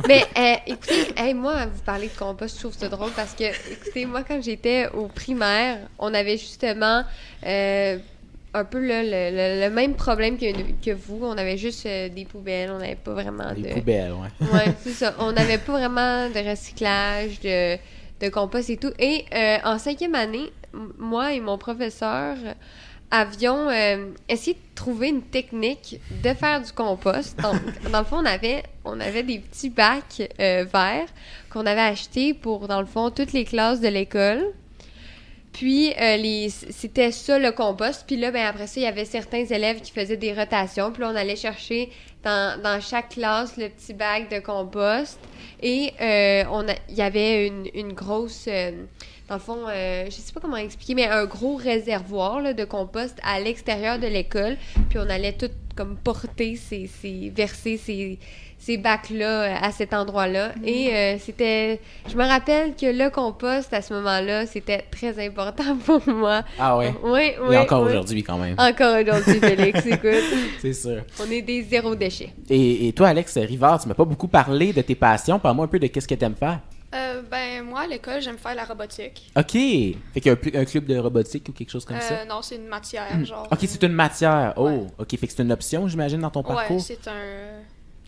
Mais 0.09 0.25
euh, 0.37 0.55
écoutez, 0.67 1.13
hey, 1.17 1.35
moi, 1.35 1.67
vous 1.67 1.83
parlez 1.85 2.09
de 2.09 2.19
compost, 2.19 2.57
je 2.57 2.61
trouve 2.61 2.77
ça 2.77 2.89
drôle 2.89 3.11
parce 3.13 3.33
que, 3.33 3.45
écoutez, 3.73 4.07
moi, 4.07 4.23
quand 4.27 4.41
j'étais 4.43 4.89
au 4.93 5.07
primaire, 5.07 5.79
on 5.99 6.13
avait 6.15 6.37
justement 6.37 7.05
euh, 7.47 7.99
un 8.55 8.65
peu 8.65 8.79
là, 8.87 9.03
le, 9.03 9.11
le- 9.37 9.69
le 9.69 9.75
même 9.75 9.95
problème 9.95 10.37
que, 10.37 10.45
que 10.85 10.91
vous. 10.93 11.21
On 11.23 11.39
avait 11.39 11.57
juste 11.57 11.87
euh, 11.87 12.09
des 12.09 12.25
poubelles, 12.25 12.71
on 12.71 12.79
n'avait 12.79 12.97
pas 12.97 13.13
vraiment 13.15 13.51
Les 13.57 13.71
de... 13.71 13.75
poubelles, 13.75 14.13
ouais. 14.13 14.47
Ouais, 14.53 14.75
c'est 14.83 14.91
ça. 14.93 15.15
On 15.19 15.33
n'avait 15.33 15.59
pas 15.59 15.73
vraiment 15.73 16.29
de 16.29 16.49
recyclage, 16.51 17.41
de, 17.41 17.77
de 18.21 18.29
compost 18.29 18.69
et 18.71 18.77
tout. 18.77 18.93
Et 18.99 19.25
euh, 19.35 19.57
en 19.65 19.79
cinquième 19.79 20.15
année, 20.15 20.51
moi 20.99 21.33
et 21.33 21.41
mon 21.41 21.57
professeur 21.59 22.37
avions 23.11 23.69
euh, 23.69 24.07
essayé 24.29 24.55
de 24.55 24.75
trouver 24.75 25.09
une 25.09 25.23
technique 25.23 26.01
de 26.23 26.33
faire 26.33 26.63
du 26.63 26.73
compost. 26.73 27.39
Donc, 27.43 27.57
dans 27.93 27.99
le 28.01 28.05
fond, 28.07 28.17
on 28.23 28.25
avait, 28.27 28.63
on 28.85 28.99
avait 29.01 29.23
des 29.23 29.39
petits 29.39 29.69
bacs 29.71 30.23
verts 30.39 31.09
qu'on 31.51 31.67
avait 31.67 31.81
achetés 31.83 32.33
pour, 32.33 32.69
dans 32.69 32.81
le 32.81 32.87
fond, 32.87 33.11
toutes 33.11 33.33
les 33.35 33.45
classes 33.45 33.81
de 33.81 33.89
l'école. 33.89 34.41
Puis, 35.53 35.93
euh, 36.01 36.49
c'était 36.71 37.13
ça 37.13 37.39
le 37.39 37.53
compost. 37.53 38.05
Puis 38.07 38.17
là, 38.17 38.31
ben, 38.31 38.47
après 38.47 38.67
ça, 38.67 38.81
il 38.81 38.85
y 38.85 38.87
avait 38.87 39.05
certains 39.05 39.45
élèves 39.45 39.81
qui 39.81 39.93
faisaient 39.93 40.17
des 40.17 40.33
rotations. 40.33 40.93
Puis 40.93 41.03
là, 41.03 41.11
on 41.13 41.17
allait 41.17 41.37
chercher 41.37 41.91
dans, 42.25 42.61
dans 42.63 42.81
chaque 42.81 43.11
classe 43.11 43.57
le 43.57 43.69
petit 43.69 43.93
bac 43.93 44.31
de 44.31 44.41
compost. 44.41 45.19
Et 45.61 45.93
euh, 46.01 46.45
on 46.51 46.67
il 46.89 46.95
y 46.97 47.03
avait 47.03 47.47
une, 47.47 47.67
une 47.75 47.93
grosse... 47.93 48.47
euh, 48.49 48.73
dans 49.29 49.37
le 49.37 49.41
fond, 49.41 49.67
euh, 49.69 50.05
je 50.07 50.11
sais 50.11 50.33
pas 50.33 50.41
comment 50.41 50.57
expliquer, 50.57 50.95
mais 50.95 51.07
un 51.07 51.25
gros 51.25 51.57
réservoir 51.57 52.43
là, 52.43 52.53
de 52.53 52.65
compost 52.65 53.17
à 53.23 53.41
l'extérieur 53.41 53.99
de 53.99 54.07
l'école. 54.07 54.59
Puis 54.91 54.99
on 54.99 55.09
allait 55.09 55.33
tout 55.33 55.49
comme 55.75 55.97
porter 55.97 56.57
ces, 56.57 56.87
ces 56.87 57.33
verser 57.35 57.77
ces, 57.77 58.19
ces 58.59 58.77
bacs-là 58.77 59.43
euh, 59.43 59.55
à 59.61 59.73
cet 59.73 59.93
endroit-là. 59.93 60.53
Et 60.65 60.95
euh, 60.95 61.17
c'était... 61.19 61.81
Je 62.09 62.17
me 62.17 62.25
rappelle 62.25 62.75
que 62.77 62.87
le 62.87 63.11
compost, 63.11 63.73
à 63.73 63.83
ce 63.83 63.93
moment-là, 63.95 64.47
c'était 64.47 64.85
très 64.91 65.25
important 65.25 65.77
pour 65.85 66.01
moi. 66.09 66.43
Ah 66.59 66.77
ouais? 66.77 66.95
Oui, 67.03 67.33
oui. 67.43 67.55
Et 67.55 67.59
encore 67.59 67.83
oui. 67.83 67.89
aujourd'hui, 67.89 68.23
quand 68.23 68.39
même. 68.39 68.55
Encore 68.59 69.01
aujourd'hui, 69.01 69.41
Félix, 69.41 69.85
écoute. 69.87 70.25
C'est 70.61 70.75
sûr. 70.75 71.03
On 71.21 71.31
est 71.31 71.43
des 71.43 71.63
zéro 71.63 71.95
déchets. 71.95 72.31
Et, 72.49 72.89
et 72.89 72.93
toi, 72.93 73.09
Alex 73.09 73.37
Rivard, 73.39 73.81
tu 73.83 73.89
m'as 73.89 73.95
pas 73.95 74.05
beaucoup 74.05 74.29
parlé 74.29 74.73
de 74.73 74.83
tes 74.83 74.95
passions. 74.95 75.39
Parle-moi 75.39 75.65
un 75.65 75.69
peu 75.69 75.81
de 75.81 75.89
qu'est-ce 75.89 76.07
que 76.09 76.15
t'aimes 76.15 76.37
faire. 76.39 76.61
Euh, 76.95 77.23
ben, 77.31 77.63
moi, 77.65 77.81
à 77.81 77.87
l'école, 77.87 78.21
j'aime 78.21 78.37
faire 78.39 78.55
la 78.55 78.65
robotique. 78.65 79.31
OK. 79.37 79.53
Fait 79.53 79.97
qu'il 80.21 80.27
y 80.27 80.29
a 80.29 80.61
un, 80.61 80.65
club 80.65 80.85
de 80.87 80.99
robotique 80.99 81.49
ou 81.49 81.53
quelque 81.53 81.71
chose 81.71 81.85
comme 81.85 82.01
ça? 82.01 82.15
Euh, 82.21 82.25
non, 82.27 82.43
c'est 82.43 82.57
une 82.57 82.67
matière, 82.67 83.25
genre. 83.25 83.49
OK, 83.51 83.59
c'est 83.67 83.83
une 83.83 83.93
matière. 83.93 84.53
Oh, 84.57 84.67
Ouais. 84.69 84.87
OK. 84.99 85.17
Fait 85.19 85.27
que 85.27 85.33
c'est 85.35 85.43
une 85.43 85.53
option, 85.53 85.89
j'imagine, 85.89 86.21
dans 86.21 86.31
ton 86.31 86.41
Ouais, 86.43 86.55
parcours? 86.55 86.81
c'est 86.83 87.09
un 87.09 87.61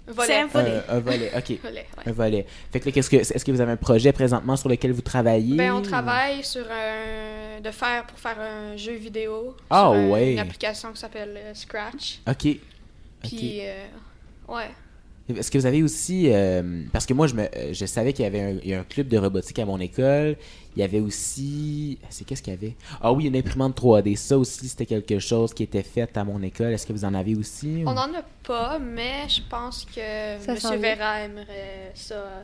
C'est 0.07 0.13
volet. 0.15 0.35
un 0.41 0.47
volet. 0.47 0.71
Euh, 0.71 0.81
un 0.91 1.01
volet, 1.01 1.33
OK. 1.35 1.59
volet, 1.63 1.87
ouais. 1.97 2.03
Un 2.07 2.13
volet. 2.13 2.47
Fait 2.73 2.81
que 2.81 2.91
qu'est-ce 2.91 3.09
que, 3.09 3.17
est-ce 3.17 3.43
que 3.45 3.51
vous 3.53 3.61
avez 3.63 3.73
un 3.73 3.77
projet 3.79 4.13
présentement 4.13 4.57
sur 4.57 4.69
lequel 4.69 4.93
vous 4.93 5.01
travaillez? 5.03 5.57
Ben, 5.57 5.73
on 5.73 5.79
ou- 5.79 5.83
travaille 5.83 6.45
sur 6.45 6.67
un. 6.71 7.61
de 7.63 7.71
faire 7.71 8.05
pour 8.07 8.19
faire 8.19 8.39
un 8.39 8.77
jeu 8.77 8.93
vidéo. 8.97 9.57
Ah, 9.71 9.85
sur 9.85 9.93
un- 9.93 10.09
ouais. 10.11 10.33
Une 10.35 10.41
application 10.41 10.93
qui 10.93 10.99
s'appelle 11.01 11.35
euh, 11.39 11.55
Scratch. 11.55 12.21
OK. 12.29 12.59
Puis, 13.23 13.61
euh, 13.63 13.87
ouais. 14.49 14.69
Est-ce 15.29 15.51
que 15.51 15.57
vous 15.57 15.65
avez 15.67 15.83
aussi... 15.83 16.27
euh, 16.31 16.83
parce 16.93 17.07
que 17.07 17.15
moi, 17.15 17.27
je, 17.27 17.35
me, 17.35 17.43
euh, 17.45 17.73
je 17.73 17.87
savais 17.87 18.13
qu'il 18.13 18.25
y 18.25 18.29
avait 18.29 18.41
un, 18.43 18.51
il 18.63 18.69
y 18.69 18.75
a 18.75 18.81
un 18.81 18.85
club 18.85 19.09
de 19.09 19.17
robotique 19.17 19.59
à 19.59 19.65
mon 19.65 19.81
école. 19.81 20.37
Il 20.77 20.81
y 20.81 20.83
avait 20.83 21.01
aussi... 21.01 21.99
C'est 22.11 22.25
qu'est-ce 22.27 22.43
qu'il 22.43 22.53
y 22.53 22.57
avait? 22.57 22.75
Ah 23.01 23.11
oui, 23.13 23.25
une 23.27 23.37
imprimante 23.37 23.81
3D. 23.81 24.17
Ça 24.17 24.37
aussi, 24.37 24.69
c'était 24.69 24.85
quelque 24.85 25.19
chose 25.19 25.55
qui 25.55 25.63
était 25.63 25.83
fait 25.83 26.15
à 26.19 26.25
mon 26.25 26.43
école. 26.43 26.73
Est-ce 26.75 26.87
que 26.87 26.93
vous 26.93 27.07
en 27.07 27.15
avez 27.15 27.35
aussi? 27.37 27.85
ou- 27.85 27.89
On 27.89 27.95
n'en 27.95 28.13
a 28.13 28.23
pas, 28.47 28.79
mais 28.79 29.27
je 29.29 29.41
pense 29.49 29.87
que 29.87 30.01
Ça 30.41 30.75
M. 30.75 30.81
Vera 30.83 31.21
aimerait 31.21 31.93
ça. 31.95 32.43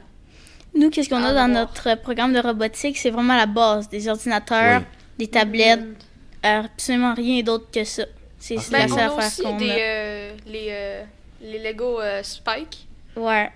Nous, 0.75 0.89
qu'est-ce 0.89 1.11
qu'on 1.11 1.23
a 1.23 1.35
dans 1.35 1.49
notre 1.53 2.01
programme 2.01 2.33
de 2.33 2.39
robotique? 2.39 2.97
C'est 2.97 3.11
vraiment 3.11 3.37
la 3.37 3.47
base. 3.47 3.91
Des 3.91 4.09
ordinateurs, 4.09 4.81
Oui. 4.81 4.87
des 5.19 5.27
tablettes, 5.27 5.81
Mm. 5.83 5.95
absolument 6.45 7.13
rien 7.15 7.43
d'autre 7.43 7.67
que 7.71 7.85
ça. 7.85 8.05
C'est 8.39 8.57
Ah, 8.57 8.63
Ben, 8.73 8.79
la 8.79 8.89
seule 8.89 8.99
affaire 9.01 9.45
qu'on 9.45 9.57
des, 9.59 9.71
a. 9.71 9.75
euh, 9.75 10.33
les, 10.47 10.67
euh, 10.71 11.03
les 11.41 11.59
Lego 11.59 12.01
euh, 12.01 12.23
Spike. 12.23 12.87
Ouais. 13.17 13.51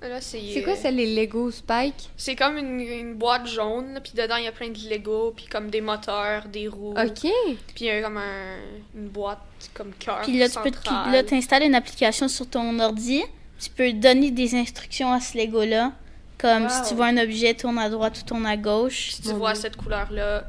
Là, 0.00 0.20
c'est 0.20 0.40
C'est 0.54 0.62
quoi, 0.62 0.76
ça, 0.76 0.90
les 0.92 1.16
Lego 1.16 1.50
Spike? 1.50 2.10
C'est 2.16 2.36
comme 2.36 2.56
une, 2.56 2.80
une 2.80 3.14
boîte 3.14 3.46
jaune, 3.48 3.98
puis 4.02 4.12
dedans, 4.14 4.36
il 4.36 4.44
y 4.44 4.46
a 4.46 4.52
plein 4.52 4.68
de 4.68 4.78
Lego, 4.88 5.32
puis 5.34 5.46
comme 5.46 5.70
des 5.70 5.80
moteurs, 5.80 6.46
des 6.46 6.68
roues. 6.68 6.94
OK. 6.96 7.20
Puis 7.20 7.32
il 7.80 7.86
y 7.86 7.90
a 7.90 8.02
comme 8.02 8.16
un, 8.18 8.58
une 8.94 9.08
boîte 9.08 9.40
comme 9.74 9.92
cœur 9.98 10.20
Puis 10.22 10.38
là, 10.38 10.48
tu 10.48 10.58
peux 10.60 10.70
là, 11.10 11.22
t'installes 11.24 11.64
une 11.64 11.74
application 11.74 12.28
sur 12.28 12.48
ton 12.48 12.78
ordi. 12.78 13.22
Tu 13.60 13.70
peux 13.70 13.92
donner 13.92 14.30
des 14.30 14.54
instructions 14.54 15.12
à 15.12 15.20
ce 15.20 15.36
Lego-là. 15.36 15.92
Comme 16.38 16.64
Wow. 16.64 16.70
si 16.70 16.88
tu 16.90 16.94
vois 16.94 17.06
un 17.06 17.16
objet, 17.16 17.52
tourne 17.54 17.78
à 17.80 17.90
droite 17.90 18.20
ou 18.20 18.24
tourne 18.24 18.46
à 18.46 18.56
gauche. 18.56 19.10
Si 19.14 19.22
tu 19.22 19.32
vois 19.32 19.56
cette 19.56 19.74
couleur-là, 19.76 20.44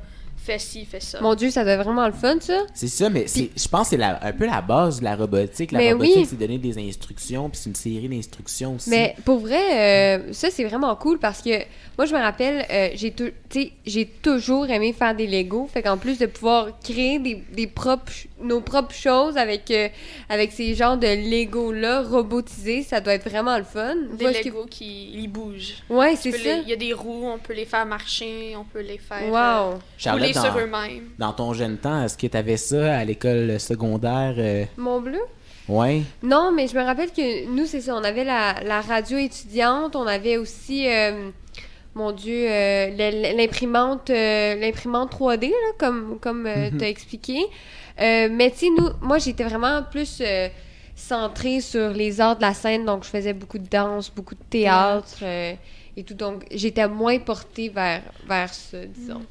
fais 0.51 0.59
ci, 0.59 0.85
fais 0.85 0.99
ça. 0.99 1.21
Mon 1.21 1.35
Dieu, 1.35 1.49
ça 1.51 1.63
doit 1.63 1.73
être 1.73 1.83
vraiment 1.83 2.05
le 2.07 2.13
fun, 2.13 2.37
ça. 2.39 2.61
C'est 2.73 2.87
ça, 2.87 3.09
mais 3.09 3.25
c'est, 3.27 3.49
je 3.55 3.67
pense 3.67 3.83
que 3.83 3.89
c'est 3.91 3.97
la- 3.97 4.23
un 4.25 4.31
peu 4.33 4.45
la 4.45 4.61
base 4.61 4.99
de 4.99 5.03
la 5.03 5.15
robotique. 5.15 5.71
La 5.71 5.79
Mais 5.79 5.91
robotique, 5.93 6.15
oui. 6.17 6.27
c'est 6.29 6.39
donner 6.39 6.57
des 6.57 6.77
instructions, 6.79 7.49
puis 7.49 7.59
c'est 7.61 7.69
une 7.69 7.75
série 7.75 8.09
d'instructions 8.09 8.75
aussi. 8.75 8.89
Mais 8.89 9.15
pour 9.25 9.39
vrai, 9.39 10.17
euh, 10.19 10.33
ça 10.33 10.49
c'est 10.51 10.63
vraiment 10.63 10.95
cool 10.95 11.19
parce 11.19 11.41
que 11.41 11.57
moi 11.97 12.05
je 12.05 12.13
me 12.13 12.19
rappelle, 12.19 12.65
euh, 12.71 12.89
j'ai 12.95 13.13
tu 13.13 13.31
toujours 14.21 14.69
aimé 14.69 14.93
faire 14.93 15.15
des 15.15 15.27
Lego. 15.27 15.69
Fait 15.71 15.81
qu'en 15.81 15.97
plus 15.97 16.17
de 16.17 16.25
pouvoir 16.25 16.79
créer 16.79 17.19
des, 17.19 17.43
des 17.53 17.67
propres, 17.67 18.11
nos 18.41 18.61
propres 18.61 18.93
choses 18.95 19.37
avec, 19.37 19.69
euh, 19.71 19.89
avec 20.29 20.51
ces 20.51 20.75
genres 20.75 20.97
de 20.97 21.07
Lego 21.07 21.71
là 21.71 22.01
robotisés, 22.01 22.83
ça 22.83 23.01
doit 23.01 23.13
être 23.13 23.29
vraiment 23.29 23.57
le 23.57 23.63
fun. 23.63 23.95
Des 24.13 24.43
Lego 24.43 24.65
qui 24.69 25.11
ils 25.13 25.27
bougent. 25.27 25.75
Ouais, 25.89 26.15
c'est 26.15 26.31
ça. 26.31 26.57
Il 26.63 26.69
y 26.69 26.73
a 26.73 26.75
des 26.75 26.93
roues, 26.93 27.25
on 27.27 27.37
peut 27.37 27.53
les 27.53 27.65
faire 27.65 27.85
marcher, 27.85 28.55
on 28.57 28.63
peut 28.63 28.81
les 28.81 28.97
faire 28.97 29.23
euh, 29.23 29.71
Wow. 29.73 29.79
Charlotte, 29.97 30.21
rouler 30.21 30.33
dans, 30.33 30.43
sur 30.43 30.57
eux-mêmes. 30.57 31.09
dans 31.17 31.33
ton 31.33 31.53
jeune 31.53 31.77
temps, 31.77 32.03
est-ce 32.03 32.17
que 32.17 32.27
tu 32.27 32.37
avais 32.37 32.57
ça 32.57 32.97
à 32.99 33.05
l'école 33.05 33.59
secondaire? 33.59 34.35
euh, 34.37 34.65
Mon 34.77 35.01
bleu? 35.01 35.19
Ouais. 35.67 36.01
Non, 36.23 36.51
mais 36.51 36.67
je 36.67 36.75
me 36.75 36.81
rappelle 36.83 37.11
que 37.11 37.45
nous, 37.47 37.65
c'est 37.67 37.81
ça, 37.81 37.95
on 37.95 38.03
avait 38.03 38.23
la, 38.23 38.55
la 38.63 38.81
radio 38.81 39.17
étudiante, 39.19 39.95
on 39.95 40.07
avait 40.07 40.37
aussi, 40.37 40.87
euh, 40.89 41.29
mon 41.99 42.11
Dieu, 42.13 42.41
euh, 42.49 43.33
l'imprimante 43.39 44.09
euh, 44.09 44.55
l'imprimante 44.55 45.11
3D, 45.11 45.45
là, 45.49 45.71
comme, 45.77 46.17
comme 46.19 46.43
Mhm. 46.43 46.77
tu 46.77 46.83
as 46.85 46.89
expliqué. 46.89 47.37
Euh, 48.01 48.29
mais 48.31 48.49
tu 48.51 48.57
sais, 48.59 48.69
nous, 48.77 48.89
moi, 49.01 49.17
j'étais 49.23 49.43
vraiment 49.51 49.83
plus 49.93 50.13
euh, 50.21 50.47
centrée 50.95 51.59
sur 51.61 51.89
les 52.01 52.19
arts 52.21 52.37
de 52.37 52.41
la 52.41 52.53
scène, 52.53 52.85
donc 52.85 53.03
je 53.03 53.09
faisais 53.09 53.33
beaucoup 53.33 53.57
de 53.65 53.67
danse, 53.67 54.09
beaucoup 54.17 54.35
de 54.35 54.45
théâtre 54.49 55.17
euh, 55.23 55.53
et 55.97 56.03
tout. 56.03 56.13
Donc, 56.25 56.37
j'étais 56.51 56.87
moins 56.87 57.19
portée 57.19 57.69
vers, 57.69 58.01
vers 58.27 58.53
ça, 58.53 58.77
disons. 58.85 59.21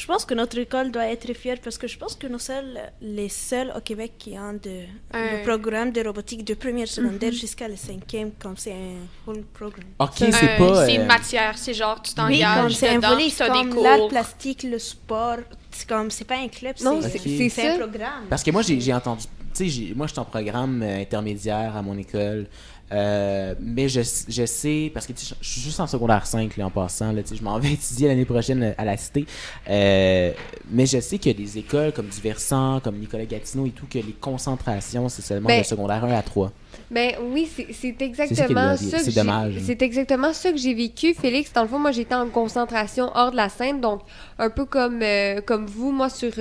Je 0.00 0.06
pense 0.06 0.24
que 0.24 0.32
notre 0.34 0.56
école 0.58 0.92
doit 0.92 1.06
être 1.06 1.32
fière 1.34 1.56
parce 1.64 1.76
que 1.76 1.88
je 1.88 1.98
pense 1.98 2.14
que 2.14 2.28
nous 2.28 2.38
sommes 2.38 2.74
les 3.02 3.28
seuls 3.28 3.72
au 3.76 3.80
Québec 3.80 4.12
qui 4.16 4.38
ont 4.38 4.52
de, 4.52 4.84
Un- 5.12 5.38
le 5.38 5.42
programme 5.42 5.90
de 5.90 6.00
robotique 6.06 6.44
de 6.44 6.54
première 6.54 6.86
secondaire 6.86 7.32
jusqu'à 7.32 7.66
la 7.66 7.76
cinquième, 7.76 8.30
comme 8.42 8.56
c'est 8.56 8.74
un 8.74 8.98
whole 9.26 9.42
programme. 9.52 9.90
Ok, 9.98 10.12
c'est 10.18 10.26
Euh, 10.28 10.58
pas. 10.58 10.86
c'est 10.86 10.96
euh, 10.98 11.00
une 11.00 11.06
matière, 11.06 11.58
c'est 11.58 11.74
genre 11.74 12.00
tu 12.00 12.10
Oui, 12.10 12.14
t'engages 12.14 12.62
comme 12.62 12.70
c'est 12.70 12.88
un 12.90 13.00
volet, 13.00 13.28
comme 13.72 13.82
l'art 13.82 14.06
plastique, 14.08 14.62
le 14.62 14.78
sport. 14.78 15.38
C'est 15.72 15.88
comme, 15.88 16.10
c'est 16.12 16.24
pas 16.24 16.36
un 16.38 16.48
club, 16.48 16.74
c'est 16.76 16.84
c'est 16.84 17.18
Ok. 17.18 17.22
c'est 17.24 17.48
c'est 17.48 17.68
un 17.72 17.78
programme. 17.78 18.24
Parce 18.30 18.44
que 18.44 18.52
moi, 18.52 18.62
j'ai 18.62 18.94
entendu. 18.94 19.24
Tu 19.52 19.68
sais, 19.68 19.94
moi, 19.96 20.06
je 20.06 20.12
suis 20.12 20.20
en 20.20 20.24
programme 20.24 20.80
euh, 20.82 21.00
intermédiaire 21.00 21.76
à 21.76 21.82
mon 21.82 21.98
école. 21.98 22.46
Euh, 22.90 23.54
mais 23.60 23.88
je, 23.88 24.00
je 24.28 24.46
sais, 24.46 24.90
parce 24.94 25.06
que 25.06 25.12
je 25.16 25.34
suis 25.46 25.60
juste 25.60 25.78
en 25.80 25.86
secondaire 25.86 26.24
5 26.26 26.56
là, 26.56 26.66
en 26.66 26.70
passant, 26.70 27.12
là, 27.12 27.22
je 27.30 27.42
m'en 27.42 27.58
vais 27.58 27.72
étudier 27.72 28.08
l'année 28.08 28.24
prochaine 28.24 28.62
euh, 28.62 28.72
à 28.78 28.84
la 28.84 28.96
Cité. 28.96 29.26
Euh, 29.68 30.32
mais 30.70 30.86
je 30.86 30.98
sais 31.00 31.18
qu'il 31.18 31.32
y 31.32 31.34
a 31.34 31.38
des 31.46 31.58
écoles 31.58 31.92
comme 31.92 32.08
du 32.08 32.20
Versant, 32.20 32.80
comme 32.80 32.96
Nicolas 32.96 33.26
Gatineau 33.26 33.66
et 33.66 33.70
tout, 33.70 33.86
que 33.90 33.98
les 33.98 34.14
concentrations, 34.20 35.08
c'est 35.08 35.22
seulement 35.22 35.48
Ben, 35.48 35.60
de 35.60 35.66
secondaire 35.66 36.04
1 36.04 36.12
à 36.12 36.22
3. 36.22 36.50
Ben 36.90 37.12
oui, 37.30 37.46
c'est- 37.54 37.72
ça 37.72 38.04
exactement 38.04 38.76
ça 38.76 38.98
que 38.98 39.60
C'est 39.60 39.82
exactement 39.82 40.32
ça 40.32 40.50
que 40.52 40.56
j'ai 40.58 40.72
vécu, 40.74 41.12
Félix. 41.14 41.52
Dans 41.52 41.62
le 41.62 41.68
fond, 41.68 41.78
moi, 41.78 41.92
j'étais 41.92 42.14
en 42.14 42.28
concentration 42.28 43.10
hors 43.14 43.30
de 43.30 43.36
la 43.36 43.48
scène, 43.50 43.80
donc 43.80 44.00
un 44.38 44.48
peu 44.48 44.64
comme, 44.64 45.00
euh, 45.02 45.40
comme 45.44 45.66
vous, 45.66 45.90
moi, 45.92 46.08
sur 46.08 46.32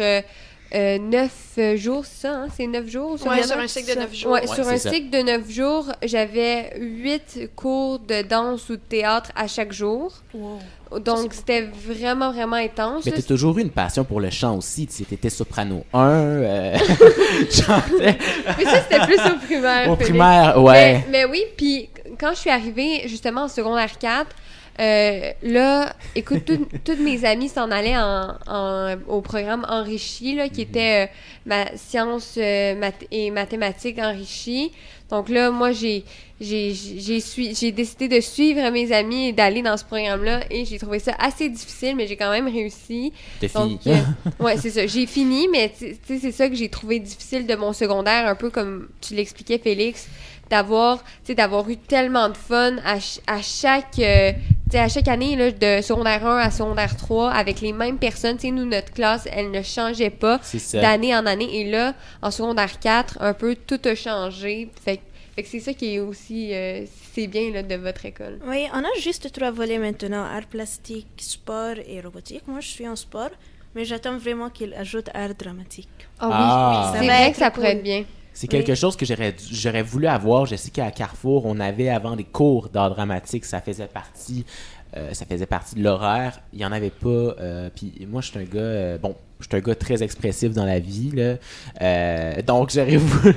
euh, 0.74 0.78
euh, 0.78 0.98
neuf 1.00 1.32
euh, 1.58 1.78
jours, 1.78 2.06
c'est 2.06 2.28
ça, 2.28 2.34
hein? 2.34 2.48
C'est 2.56 2.68
neuf 2.68 2.88
jours? 2.90 3.12
Ouais, 3.14 3.18
semaine? 3.44 3.44
sur 3.44 3.58
un 3.60 3.68
cycle 3.68 3.88
de 3.90 3.94
Ça. 3.94 4.00
neuf 4.02 4.16
jours. 4.16 4.32
Ouais, 4.32 4.42
Ouais, 4.42 4.56
sur 4.56 4.68
un 4.68 4.78
ça. 4.78 4.92
cycle 4.92 5.10
de 5.10 5.22
neuf 5.24 5.50
jours, 5.52 5.92
j'avais 6.04 6.74
huit 6.80 7.50
cours 7.56 8.00
de 8.00 8.22
danse 8.22 8.70
ou 8.70 8.74
de 8.76 8.82
théâtre 8.82 9.32
à 9.36 9.48
chaque 9.48 9.72
jour. 9.74 10.14
Wow. 10.34 10.60
Donc, 11.00 11.34
c'était 11.34 11.64
vraiment, 11.64 12.32
vraiment 12.32 12.56
intense. 12.56 13.06
Mais 13.06 13.12
là. 13.12 13.18
t'as 13.18 13.24
toujours 13.28 13.58
eu 13.58 13.62
une 13.62 13.72
passion 13.72 14.06
pour 14.06 14.22
le 14.22 14.30
chant 14.30 14.56
aussi. 14.58 14.88
Tu 14.88 15.04
étais 15.14 15.30
soprano 15.30 15.84
1, 15.94 16.00
euh, 16.10 16.78
chantais 17.52 18.18
Mais 18.58 18.64
ça, 18.64 18.82
c'était 18.84 19.06
plus 19.06 19.20
au 19.20 19.38
primaire. 19.46 19.90
au 19.92 19.96
primaire, 19.96 20.62
ouais. 20.64 21.04
Mais, 21.10 21.26
mais 21.26 21.26
oui, 21.26 21.44
puis 21.58 21.90
quand 22.20 22.30
je 22.34 22.40
suis 22.40 22.50
arrivée 22.50 23.04
justement 23.08 23.44
en 23.44 23.48
secondaire 23.48 23.98
4, 23.98 24.28
euh, 24.80 25.32
là, 25.44 25.94
écoute, 26.16 26.46
tout- 26.46 26.68
toutes 26.86 27.00
mes 27.00 27.26
amies 27.26 27.50
s'en 27.50 27.72
allaient 27.72 27.98
en, 27.98 28.36
en- 28.48 28.96
au 29.08 29.22
programme 29.22 29.66
enrichi, 29.70 30.36
là, 30.36 30.50
qui 30.50 30.62
était 30.62 31.06
euh, 31.06 31.12
ma 31.46 31.66
sciences 31.78 32.36
euh, 32.38 32.76
math- 32.76 33.08
et 33.12 33.32
mathématiques 33.32 34.00
enrichi. 34.00 34.72
Donc 35.10 35.30
là, 35.30 35.52
moi, 35.52 35.72
j'ai 35.72 36.04
j'ai 36.40 37.72
décidé 37.72 38.08
de 38.08 38.20
suivre 38.20 38.70
mes 38.72 38.92
amis 38.92 39.30
et 39.30 39.34
d'aller 39.34 39.62
dans 39.62 39.78
ce 39.78 39.86
programme-là 39.86 40.42
et 40.52 40.66
j'ai 40.66 40.78
trouvé 40.78 41.00
ça 41.00 41.14
assez 41.20 41.50
difficile, 41.50 41.96
mais 41.96 42.08
j'ai 42.08 42.16
quand 42.18 42.30
même 42.32 42.48
réussi. 42.48 43.14
T'as 43.40 43.48
fini. 43.48 43.80
Euh, 43.88 44.44
ouais, 44.44 44.58
c'est 44.58 44.70
ça. 44.70 44.86
J'ai 44.86 45.06
fini, 45.08 45.48
mais 45.52 45.72
c'est 46.06 46.32
ça 46.32 46.50
que 46.50 46.56
j'ai 46.56 46.70
trouvé 46.70 47.00
difficile 47.00 47.48
de 47.48 47.56
mon 47.56 47.74
secondaire, 47.74 48.28
un 48.28 48.36
peu 48.36 48.50
comme 48.50 48.88
tu 49.02 49.16
l'expliquais, 49.16 49.58
Félix, 49.58 50.08
d'avoir, 50.50 51.04
tu 51.04 51.10
sais, 51.26 51.36
d'avoir 51.36 51.68
eu 51.70 51.78
tellement 51.78 52.30
de 52.30 52.38
fun 52.38 52.76
à, 52.86 53.00
ch- 53.00 53.20
à 53.28 53.42
chaque, 53.42 54.00
euh, 54.00 54.32
tu 54.70 54.78
sais, 54.78 54.80
à 54.80 54.90
chaque 54.90 55.08
année, 55.08 55.36
là, 55.36 55.52
de 55.52 55.82
secondaire 55.82 56.26
1 56.26 56.38
à 56.40 56.52
secondaire 56.52 56.96
3, 56.98 57.32
avec 57.32 57.62
les 57.62 57.74
mêmes 57.74 57.98
personnes. 57.98 58.36
Tu 58.38 58.48
sais, 58.48 58.52
nous, 58.52 58.66
notre 58.66 58.92
classe, 58.92 59.28
elle 59.32 59.52
ne 59.52 59.62
changeait 59.62 60.10
pas 60.10 60.40
d'année 60.74 61.16
en 61.16 61.26
année. 61.26 61.62
Et 61.62 61.70
là, 61.72 61.94
en 62.22 62.32
secondaire 62.32 62.80
4, 62.80 63.18
un 63.22 63.34
peu, 63.34 63.56
tout 63.56 63.80
a 63.86 63.96
changé. 63.96 64.70
Fait, 64.84 64.98
que- 64.98 65.02
fait 65.36 65.44
que 65.44 65.50
c'est 65.50 65.60
ça 65.60 65.74
qui 65.74 65.96
est 65.96 66.00
aussi, 66.00 66.54
euh, 66.54 66.84
c'est 67.14 67.28
bien, 67.28 67.52
là, 67.52 67.64
de 67.64 67.76
votre 67.76 68.06
école. 68.06 68.40
Oui, 68.48 68.66
on 68.74 68.80
a 68.80 69.00
juste 69.00 69.32
trois 69.32 69.52
volets 69.52 69.78
maintenant, 69.80 70.24
art 70.24 70.48
plastique, 70.50 71.08
sport 71.18 71.76
et 71.88 72.02
robotique. 72.02 72.44
Moi, 72.48 72.60
je 72.60 72.68
suis 72.68 72.88
en 72.88 72.96
sport, 72.96 73.30
mais 73.76 73.86
j'attends 73.86 74.18
vraiment 74.18 74.50
qu'il 74.50 74.74
ajoute 74.74 75.10
art 75.14 75.36
dramatique. 75.38 75.90
Ah 76.20 76.28
oui, 76.28 76.34
Ah. 76.36 76.92
oui, 76.92 76.94
Ça 76.94 77.00
c'est 77.00 77.06
vrai 77.08 77.32
que 77.32 77.38
ça 77.38 77.52
pourrait 77.52 77.72
être 77.74 77.84
bien. 77.84 78.04
C'est 78.40 78.48
quelque 78.48 78.76
chose 78.76 78.96
que 78.96 79.06
j'aurais 79.06 79.82
voulu 79.82 80.06
avoir. 80.06 80.46
Je 80.46 80.56
sais 80.56 80.70
qu'à 80.70 80.92
Carrefour, 80.92 81.46
on 81.48 81.60
avait 81.60 81.90
avant 81.90 82.16
des 82.16 82.24
cours 82.24 82.70
d'art 82.70 82.92
dramatique. 82.92 83.46
Ça 83.46 83.62
faisait 83.62 83.88
partie 83.88 84.46
euh, 84.96 85.14
ça 85.14 85.26
faisait 85.26 85.46
partie 85.48 85.76
de 85.76 85.84
l'horaire. 85.84 86.40
Il 86.54 86.60
y 86.60 86.66
en 86.66 86.72
avait 86.72 86.92
pas. 86.92 87.08
euh, 87.10 87.70
puis 87.76 87.94
moi, 88.10 88.22
je 88.22 88.28
suis 88.30 88.40
un 88.40 88.44
gars. 88.44 88.60
euh, 88.60 88.98
bon, 88.98 89.16
je 89.40 89.46
suis 89.48 89.58
un 89.58 89.60
gars 89.60 89.76
très 89.76 90.02
expressif 90.02 90.52
dans 90.54 90.66
la 90.66 90.80
vie. 90.80 91.12
Là. 91.82 92.42
Donc, 92.44 92.70
j'aurais 92.74 92.96
voulu. 92.98 93.36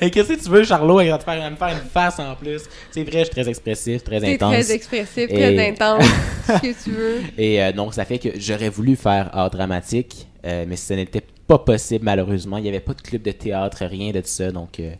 Et 0.00 0.10
Qu'est-ce 0.10 0.32
que 0.32 0.42
tu 0.42 0.48
veux, 0.48 0.64
Charlot? 0.64 1.00
Il 1.02 1.10
va 1.10 1.18
te 1.18 1.24
faire, 1.24 1.50
me 1.50 1.56
faire 1.56 1.68
une 1.68 1.88
face 1.90 2.18
en 2.18 2.34
plus? 2.36 2.62
C'est 2.92 3.02
vrai, 3.02 3.18
je 3.20 3.24
suis 3.24 3.30
très 3.34 3.48
expressif, 3.48 4.04
très 4.04 4.24
intense. 4.24 4.52
très 4.52 4.72
expressif, 4.72 5.26
Et- 5.28 5.34
très 5.34 5.68
intense, 5.68 6.04
ce 6.46 6.52
que 6.52 6.84
tu 6.84 6.90
veux? 6.92 7.20
Et 7.36 7.72
donc, 7.74 7.92
ça 7.94 8.04
fait 8.04 8.18
que 8.18 8.28
j'aurais 8.38 8.70
voulu 8.70 8.96
faire 8.96 9.28
art 9.36 9.50
dramatique, 9.50 10.26
mais 10.44 10.76
ce 10.76 10.94
n'était 10.94 11.20
pas 11.20 11.32
possible, 11.46 12.04
malheureusement. 12.04 12.56
Il 12.58 12.62
n'y 12.64 12.68
avait 12.68 12.80
pas 12.80 12.94
de 12.94 13.00
club 13.02 13.22
de 13.22 13.30
théâtre, 13.32 13.84
rien 13.86 14.10
de 14.12 14.20
ça. 14.24 14.50
Donc, 14.50 14.80
euh, 14.80 14.92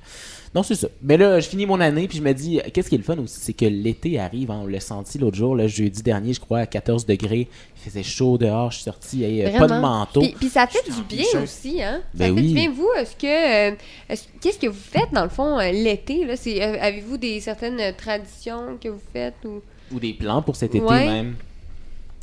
non, 0.54 0.62
c'est 0.62 0.74
ça. 0.76 0.88
Mais 1.02 1.16
là, 1.16 1.40
je 1.40 1.48
finis 1.48 1.66
mon 1.66 1.80
année, 1.80 2.06
puis 2.08 2.18
je 2.18 2.22
me 2.22 2.32
dis, 2.32 2.60
qu'est-ce 2.72 2.88
qui 2.88 2.94
est 2.94 2.98
le 2.98 3.04
fun 3.04 3.18
aussi, 3.18 3.38
c'est 3.40 3.52
que 3.52 3.64
l'été 3.66 4.18
arrive. 4.18 4.50
hein. 4.50 4.60
on 4.62 4.66
l'a 4.66 4.80
senti 4.80 5.18
l'autre 5.18 5.36
jour, 5.36 5.54
le 5.54 5.66
jeudi 5.66 6.02
dernier, 6.02 6.32
je 6.32 6.40
crois, 6.40 6.60
à 6.60 6.66
14 6.66 7.04
degrés. 7.04 7.48
Il 7.76 7.90
faisait 7.90 8.02
chaud 8.02 8.38
dehors, 8.38 8.70
je 8.70 8.76
suis 8.76 8.84
sorti, 8.84 9.22
hey, 9.24 9.50
pas 9.58 9.66
de 9.66 9.74
manteau. 9.80 10.20
Puis, 10.20 10.34
puis 10.38 10.48
ça 10.48 10.66
fait 10.66 10.82
du 10.90 11.02
bien 11.02 11.24
aussi, 11.42 11.82
hein? 11.82 12.00
Ben 12.14 12.28
ça 12.28 12.34
fait 12.34 12.40
oui. 12.40 12.48
du 12.48 12.54
bien. 12.54 12.70
Vous, 12.70 12.88
est-ce 12.98 13.16
que. 13.16 13.70
euh, 13.72 13.74
est-ce- 14.08 14.24
Qu'est-ce 14.40 14.58
que 14.58 14.66
vous 14.68 14.78
faites, 14.80 15.12
dans 15.12 15.24
le 15.24 15.28
fond, 15.30 15.58
euh, 15.58 15.70
l'été? 15.72 16.24
là? 16.24 16.36
C'est, 16.36 16.62
euh, 16.62 16.76
Avez-vous 16.80 17.16
des 17.18 17.40
certaines 17.40 17.94
traditions 17.96 18.78
que 18.82 18.88
vous 18.88 19.00
faites? 19.12 19.34
Ou... 19.44 19.60
Ou 19.94 20.00
des 20.00 20.14
plans 20.14 20.42
pour 20.42 20.56
cet 20.56 20.74
été 20.74 20.84
Ouais. 20.84 21.06
même? 21.06 21.34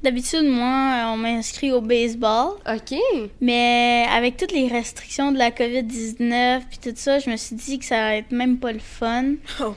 D'habitude, 0.03 0.43
moi, 0.43 0.67
euh, 0.67 1.13
on 1.13 1.17
m'inscrit 1.17 1.71
au 1.71 1.79
baseball, 1.81 2.55
OK. 2.69 2.97
mais 3.39 4.05
avec 4.11 4.35
toutes 4.37 4.51
les 4.51 4.67
restrictions 4.67 5.31
de 5.31 5.37
la 5.37 5.49
COVID-19 5.49 6.61
puis 6.69 6.77
tout 6.83 6.93
ça, 6.95 7.19
je 7.19 7.29
me 7.29 7.37
suis 7.37 7.55
dit 7.55 7.79
que 7.79 7.85
ça 7.85 7.95
va 7.97 8.15
être 8.17 8.31
même 8.31 8.57
pas 8.57 8.71
le 8.73 8.79
fun. 8.79 9.35
Oh. 9.61 9.75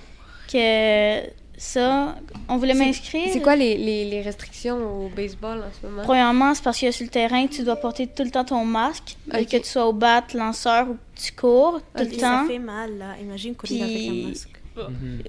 Que 0.52 1.23
ça, 1.59 2.16
on 2.49 2.56
voulait 2.56 2.75
m'inscrire. 2.75 3.28
C'est 3.33 3.40
quoi 3.40 3.56
les, 3.56 3.76
les, 3.76 4.04
les 4.04 4.21
restrictions 4.23 4.76
au 5.06 5.09
baseball 5.09 5.59
en 5.59 5.73
ce 5.80 5.87
moment? 5.87 6.02
Premièrement, 6.02 6.54
c'est 6.54 6.62
parce 6.62 6.80
que 6.80 6.90
sur 6.90 7.04
le 7.04 7.11
terrain, 7.11 7.47
tu 7.47 7.62
dois 7.62 7.76
porter 7.76 8.06
tout 8.06 8.23
le 8.25 8.30
temps 8.30 8.45
ton 8.45 8.64
masque. 8.64 9.16
Que 9.30 9.56
tu 9.59 9.64
sois 9.64 9.87
au 9.87 9.92
bat, 9.92 10.23
lanceur 10.35 10.88
ou 10.90 10.95
que 10.95 11.21
tu 11.23 11.33
cours 11.33 11.80
tout 11.97 12.04
le 12.04 12.12
Et 12.12 12.18
ça 12.18 12.40
temps. 12.42 12.47
fait 12.47 12.59
mal, 12.59 12.99
là. 12.99 13.14
Imagine 13.21 13.54
courir 13.54 13.85
avec 13.85 14.09
un 14.09 14.28
masque. 14.28 14.50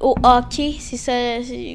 Au 0.01 0.15
hockey, 0.23 0.75
c'est 0.79 0.97
ça. 0.97 1.13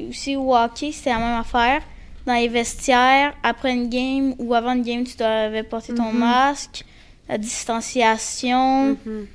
Aussi 0.09 0.35
au 0.35 0.55
hockey, 0.55 0.91
c'est 0.91 1.09
la 1.09 1.17
même 1.17 1.39
affaire. 1.39 1.81
Dans 2.25 2.33
les 2.35 2.47
vestiaires, 2.47 3.33
après 3.43 3.73
une 3.73 3.89
game 3.89 4.33
ou 4.39 4.53
avant 4.53 4.73
une 4.73 4.83
game, 4.83 5.03
tu 5.03 5.17
devais 5.17 5.63
porter 5.63 5.93
ton 5.93 6.11
Mhm. 6.11 6.19
masque, 6.19 6.85
la 7.27 7.37
distanciation. 7.37 8.97
Mhm. 9.05 9.27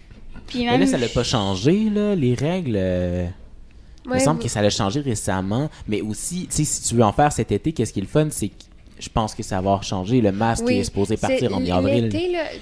Puis 0.47 0.61
Mais 0.64 0.71
même. 0.73 0.80
là, 0.80 0.87
ça 0.87 0.97
l'a 0.99 1.09
pas 1.09 1.25
changé, 1.25 1.90
là, 1.90 2.14
les 2.14 2.35
règles. 2.35 2.76
euh, 2.76 3.26
Il 4.07 4.12
me 4.14 4.18
semble 4.21 4.38
vous- 4.38 4.45
que 4.45 4.49
ça 4.49 4.62
l'a 4.62 4.71
changé 4.71 5.00
récemment. 5.00 5.68
Mais 5.87 6.00
aussi, 6.00 6.47
tu 6.47 6.57
sais, 6.57 6.64
si 6.64 6.88
tu 6.88 6.95
veux 6.95 7.02
en 7.04 7.12
faire 7.12 7.30
cet 7.30 7.52
été, 7.52 7.73
qu'est-ce 7.73 7.92
qui 7.92 7.99
est 7.99 8.02
le 8.02 8.09
fun, 8.09 8.28
c'est 8.30 8.49
que 8.49 8.54
je 9.00 9.08
pense 9.08 9.34
que 9.34 9.42
ça 9.42 9.60
va 9.60 9.80
changer. 9.82 10.20
Le 10.20 10.32
masque 10.32 10.64
Oui, 10.66 10.78
est 10.78 10.84
supposé 10.84 11.16
partir 11.16 11.54
en 11.56 11.60
mi-avril. 11.60 12.08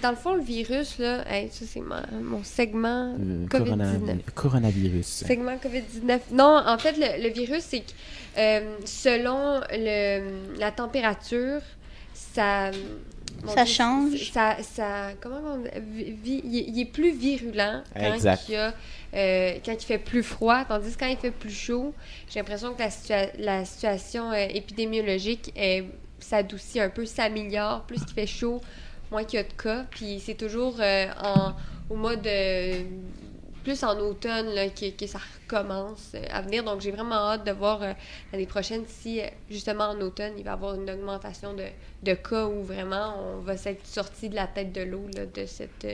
Dans 0.03 0.11
le 0.11 0.17
fond, 0.17 0.35
le 0.35 0.43
virus, 0.43 0.99
là, 0.99 1.25
hey, 1.31 1.49
ça, 1.51 1.65
c'est 1.69 1.81
ma- 1.81 2.03
mon 2.23 2.43
segment 2.45 3.15
Euh, 3.19 3.47
COVID-19. 3.49 3.49
corona- 3.49 4.17
coronavirus. 4.35 5.07
Segment 5.27 5.57
COVID-19. 5.57 6.21
Non, 6.33 6.63
en 6.67 6.79
fait, 6.79 6.97
le, 6.99 7.23
le 7.23 7.29
virus, 7.33 7.63
c'est 7.65 7.81
que 7.81 7.93
euh, 8.39 8.77
selon 8.85 9.61
le, 9.73 10.59
la 10.59 10.71
température, 10.73 11.61
ça. 12.15 12.71
Ça 13.49 13.67
change. 13.67 14.31
Ça, 14.33 14.57
ça, 14.63 15.09
comment 15.21 15.41
on 15.57 15.59
dit? 15.59 16.41
Il, 16.45 16.57
est- 16.59 16.65
il 16.69 16.81
est 16.81 16.85
plus 16.87 17.13
virulent 17.13 17.83
quand, 17.95 18.15
Exact. 18.15 18.43
il, 18.49 18.55
y 18.55 18.57
a, 18.57 18.73
euh, 19.15 19.53
quand 19.65 19.73
il 19.75 19.85
fait 19.85 19.99
plus 19.99 20.23
froid, 20.23 20.65
tandis 20.67 20.95
que 20.95 21.01
quand 21.01 21.07
il 21.09 21.19
fait 21.19 21.31
plus 21.31 21.51
chaud, 21.51 21.93
j'ai 22.31 22.41
l'impression 22.41 22.73
que 22.73 22.79
la, 22.81 22.89
situa- 22.89 23.31
la 23.39 23.65
situation 23.67 24.33
euh, 24.33 24.47
épidémiologique 24.55 25.53
est- 25.55 25.85
s'adoucit 26.21 26.81
un 26.81 26.91
peu, 26.91 27.07
s'améliore. 27.07 27.83
Plus 27.83 28.05
qu'il 28.05 28.15
fait 28.15 28.27
chaud, 28.27 28.61
moins 29.11 29.25
qu'il 29.25 29.39
y 29.39 29.41
a 29.41 29.45
de 29.45 29.53
cas. 29.53 29.85
Puis 29.91 30.21
c'est 30.25 30.35
toujours 30.35 30.77
euh, 30.81 31.07
en, 31.23 31.55
au 31.91 31.97
mois 31.97 32.17
de 32.17 32.85
plus 33.67 33.83
en 33.83 33.99
automne 33.99 34.47
là, 34.55 34.69
que, 34.69 34.91
que 34.91 35.09
ça 35.09 35.19
recommence 35.19 36.13
euh, 36.15 36.23
à 36.31 36.41
venir. 36.41 36.63
Donc, 36.63 36.81
j'ai 36.81 36.93
vraiment 36.93 37.17
hâte 37.17 37.45
de 37.45 37.51
voir 37.51 37.83
euh, 37.83 37.95
l'année 38.33 38.47
prochaine 38.47 38.85
si, 38.87 39.21
euh, 39.21 39.25
justement, 39.51 39.87
en 39.87 40.01
automne, 40.03 40.35
il 40.39 40.45
va 40.45 40.53
y 40.53 40.55
avoir 40.55 40.77
une 40.77 40.89
augmentation 40.89 41.53
de, 41.53 41.65
de 42.05 42.15
cas 42.15 42.47
où 42.47 42.63
vraiment 42.63 43.17
on 43.19 43.41
va 43.41 43.57
s'être 43.57 43.85
sorti 43.85 44.29
de 44.29 44.37
la 44.37 44.47
tête 44.47 44.73
de 44.73 44.83
l'eau 44.83 45.07
de 45.13 45.47
cette 45.47 45.85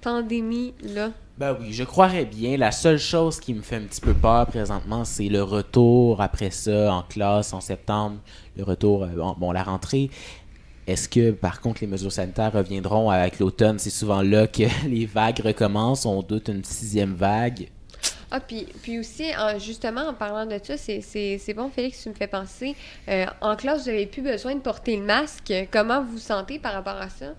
pandémie-là. 0.00 1.10
Ben 1.36 1.56
oui, 1.60 1.72
je 1.72 1.82
croirais 1.82 2.26
bien. 2.26 2.56
La 2.56 2.70
seule 2.70 2.98
chose 2.98 3.40
qui 3.40 3.54
me 3.54 3.62
fait 3.62 3.76
un 3.76 3.86
petit 3.86 4.00
peu 4.00 4.14
peur 4.14 4.46
présentement, 4.46 5.04
c'est 5.04 5.28
le 5.28 5.42
retour 5.42 6.20
après 6.20 6.50
ça 6.50 6.94
en 6.94 7.02
classe 7.02 7.52
en 7.52 7.60
septembre. 7.60 8.18
Le 8.56 8.62
retour, 8.62 9.06
bon, 9.36 9.50
la 9.50 9.64
rentrée. 9.64 10.10
Est-ce 10.86 11.08
que, 11.08 11.30
par 11.30 11.60
contre, 11.60 11.80
les 11.82 11.86
mesures 11.86 12.10
sanitaires 12.12 12.52
reviendront 12.52 13.10
avec 13.10 13.38
l'automne? 13.38 13.78
C'est 13.78 13.90
souvent 13.90 14.22
là 14.22 14.46
que 14.46 14.64
les 14.88 15.06
vagues 15.06 15.40
recommencent. 15.44 16.06
On 16.06 16.22
doute 16.22 16.48
une 16.48 16.64
sixième 16.64 17.14
vague. 17.14 17.68
Ah, 18.32 18.40
puis, 18.40 18.66
puis 18.82 18.98
aussi, 18.98 19.24
en- 19.36 19.58
justement, 19.58 20.02
en 20.08 20.14
parlant 20.14 20.46
de 20.46 20.58
ça, 20.62 20.76
c'est 20.76 21.54
bon, 21.54 21.68
Félix, 21.68 22.02
tu 22.02 22.08
me 22.10 22.14
fais 22.14 22.28
penser. 22.28 22.74
euh, 23.08 23.26
en 23.40 23.56
classe, 23.56 23.82
vous 23.82 23.90
n'avez 23.90 24.06
plus 24.06 24.22
besoin 24.22 24.54
de 24.54 24.60
porter 24.60 24.96
le 24.96 25.02
masque. 25.02 25.52
Comment 25.72 26.02
vous 26.02 26.12
vous 26.12 26.18
sentez 26.18 26.58
par 26.60 26.72
rapport 26.72 26.96
à 26.96 27.08
ça? 27.08 27.34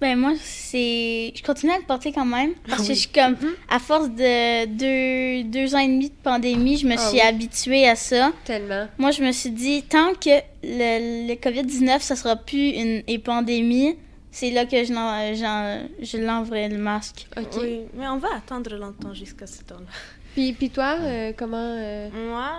Ben 0.00 0.18
moi, 0.18 0.32
c'est. 0.42 1.32
Je 1.34 1.42
continue 1.42 1.72
à 1.72 1.78
le 1.78 1.84
porter 1.84 2.12
quand 2.12 2.26
même. 2.26 2.52
Parce 2.68 2.82
que 2.82 2.88
Oui. 2.88 2.94
je 2.94 3.00
suis 3.00 3.08
comme. 3.08 3.36
À 3.68 3.78
force 3.78 4.10
de 4.10 4.66
deux, 4.66 5.44
deux 5.48 5.74
ans 5.74 5.78
et 5.78 5.88
demi 5.88 6.10
de 6.10 6.14
pandémie, 6.22 6.76
je 6.76 6.86
me 6.86 6.94
Ah 6.94 6.98
suis 6.98 7.16
oui. 7.18 7.20
habituée 7.22 7.88
à 7.88 7.96
ça. 7.96 8.32
Tellement. 8.44 8.88
Moi, 8.98 9.10
je 9.10 9.22
me 9.22 9.32
suis 9.32 9.50
dit, 9.50 9.82
tant 9.82 10.12
que 10.12 10.38
le, 10.62 11.28
le 11.28 11.34
COVID-19, 11.34 12.00
ça 12.00 12.14
sera 12.14 12.36
plus 12.36 12.70
une, 12.70 13.02
une 13.08 13.20
pandémie, 13.20 13.96
c'est 14.30 14.50
là 14.50 14.66
que 14.66 14.84
je, 14.84 14.92
l'en- 14.92 15.34
j'en- 15.34 15.88
je 16.02 16.18
l'enverrai 16.18 16.68
le 16.68 16.76
masque. 16.78 17.26
OK. 17.36 17.46
Oui, 17.62 17.80
mais 17.94 18.06
on 18.08 18.18
va 18.18 18.28
attendre 18.36 18.76
longtemps 18.76 19.14
jusqu'à 19.14 19.46
ce 19.46 19.62
temps-là. 19.62 19.86
Puis, 20.34 20.52
puis 20.52 20.68
toi, 20.68 20.96
euh, 21.00 21.32
comment... 21.34 21.56
euh, 21.56 22.10
Moi, 22.28 22.50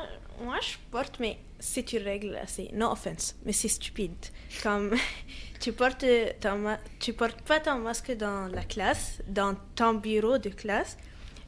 moi, 0.44 0.56
je 0.62 0.76
porte, 0.90 1.18
mais 1.20 1.38
c'est 1.60 1.94
une 1.94 2.04
règle, 2.04 2.40
c'est 2.48 2.72
no 2.74 2.92
offense, 2.92 3.36
mais 3.46 3.54
c'est 3.54 3.68
stupide. 3.68 4.16
Comme 4.64 4.96
tu 5.60 5.74
portes 5.74 6.06
ton 6.40 6.78
tu 7.00 7.14
portes 7.14 7.42
pas 7.42 7.60
ton 7.60 7.80
masque 7.80 8.16
dans 8.16 8.48
la 8.48 8.64
classe, 8.64 9.22
dans 9.28 9.56
ton 9.76 9.96
bureau 9.96 10.38
de 10.38 10.50
classe, 10.50 10.98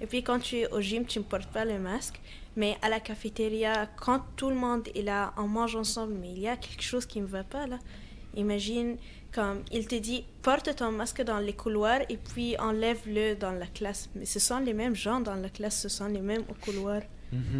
et 0.02 0.06
puis 0.08 0.24
quand 0.24 0.40
tu 0.40 0.58
es 0.58 0.72
au 0.72 0.82
gym, 0.82 1.06
tu 1.06 1.20
ne 1.20 1.24
portes 1.24 1.52
pas 1.52 1.66
le 1.66 1.80
masque. 1.80 2.20
Mais 2.56 2.78
à 2.82 2.90
la 2.90 3.00
cafétéria, 3.00 3.88
quand 3.98 4.22
tout 4.36 4.50
le 4.50 4.56
monde 4.56 4.88
est 4.96 5.02
là, 5.02 5.34
on 5.38 5.48
mange 5.48 5.76
ensemble, 5.76 6.14
mais 6.14 6.32
il 6.32 6.40
y 6.40 6.48
a 6.48 6.58
quelque 6.58 6.82
chose 6.82 7.06
qui 7.06 7.22
ne 7.22 7.26
va 7.26 7.44
pas 7.44 7.68
là. 7.68 7.80
Imagine, 8.36 8.98
comme 9.34 9.64
il 9.72 9.88
te 9.88 9.96
dit, 9.96 10.26
porte 10.42 10.76
ton 10.76 10.92
masque 10.92 11.22
dans 11.22 11.40
les 11.40 11.54
couloirs 11.54 12.02
et 12.10 12.18
puis 12.18 12.58
enlève-le 12.58 13.36
dans 13.36 13.52
la 13.52 13.68
classe. 13.68 14.10
Mais 14.16 14.26
ce 14.26 14.40
sont 14.40 14.60
les 14.60 14.74
mêmes 14.74 14.96
gens 14.96 15.20
dans 15.20 15.36
la 15.36 15.50
classe, 15.50 15.82
ce 15.82 15.90
sont 15.90 16.08
les 16.08 16.22
mêmes 16.22 16.44
au 16.50 16.54
couloir. 16.54 17.02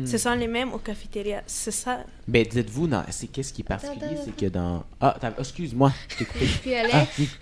Ce 0.06 0.18
sont 0.18 0.34
les 0.34 0.48
mêmes 0.48 0.74
aux 0.74 0.80
cafétérias. 0.80 1.44
C'est 1.46 1.72
ça. 1.72 2.00
Ben, 2.28 2.44
dites-vous, 2.46 2.88
non, 2.88 3.04
c'est 3.12 3.28
qu'est-ce 3.28 3.54
qui 3.54 3.62
est 3.62 3.64
particulier, 3.66 4.18
c'est 4.26 4.36
que 4.36 4.48
dans... 4.48 4.84
Ah, 5.00 5.16
excuse-moi, 5.38 5.92
je 6.10 6.16
t'ai 6.18 6.26
coupé. 6.26 6.46
Puis 6.62 6.74
Alex, 6.74 6.96
Ah, 6.96 7.06
oui. 7.20 7.30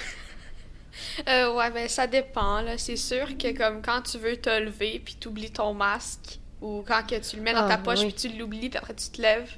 Euh, 1.27 1.53
ouais, 1.53 1.69
ben 1.71 1.87
ça 1.87 2.07
dépend. 2.07 2.61
là. 2.61 2.77
C'est 2.77 2.95
sûr 2.95 3.37
que 3.37 3.55
comme 3.55 3.81
quand 3.81 4.01
tu 4.01 4.17
veux 4.17 4.35
te 4.37 4.49
lever 4.59 4.99
puis 5.03 5.15
tu 5.19 5.27
oublies 5.27 5.51
ton 5.51 5.73
masque 5.73 6.39
ou 6.61 6.83
quand 6.87 7.03
que 7.07 7.15
tu 7.19 7.35
le 7.37 7.41
mets 7.43 7.53
dans 7.53 7.65
Ah, 7.65 7.69
ta 7.69 7.77
poche 7.77 7.99
oui. 7.99 8.11
puis 8.13 8.29
tu 8.31 8.37
l'oublies 8.37 8.69
puis 8.69 8.77
après 8.77 8.95
tu 8.95 9.09
te 9.09 9.21
lèves. 9.21 9.49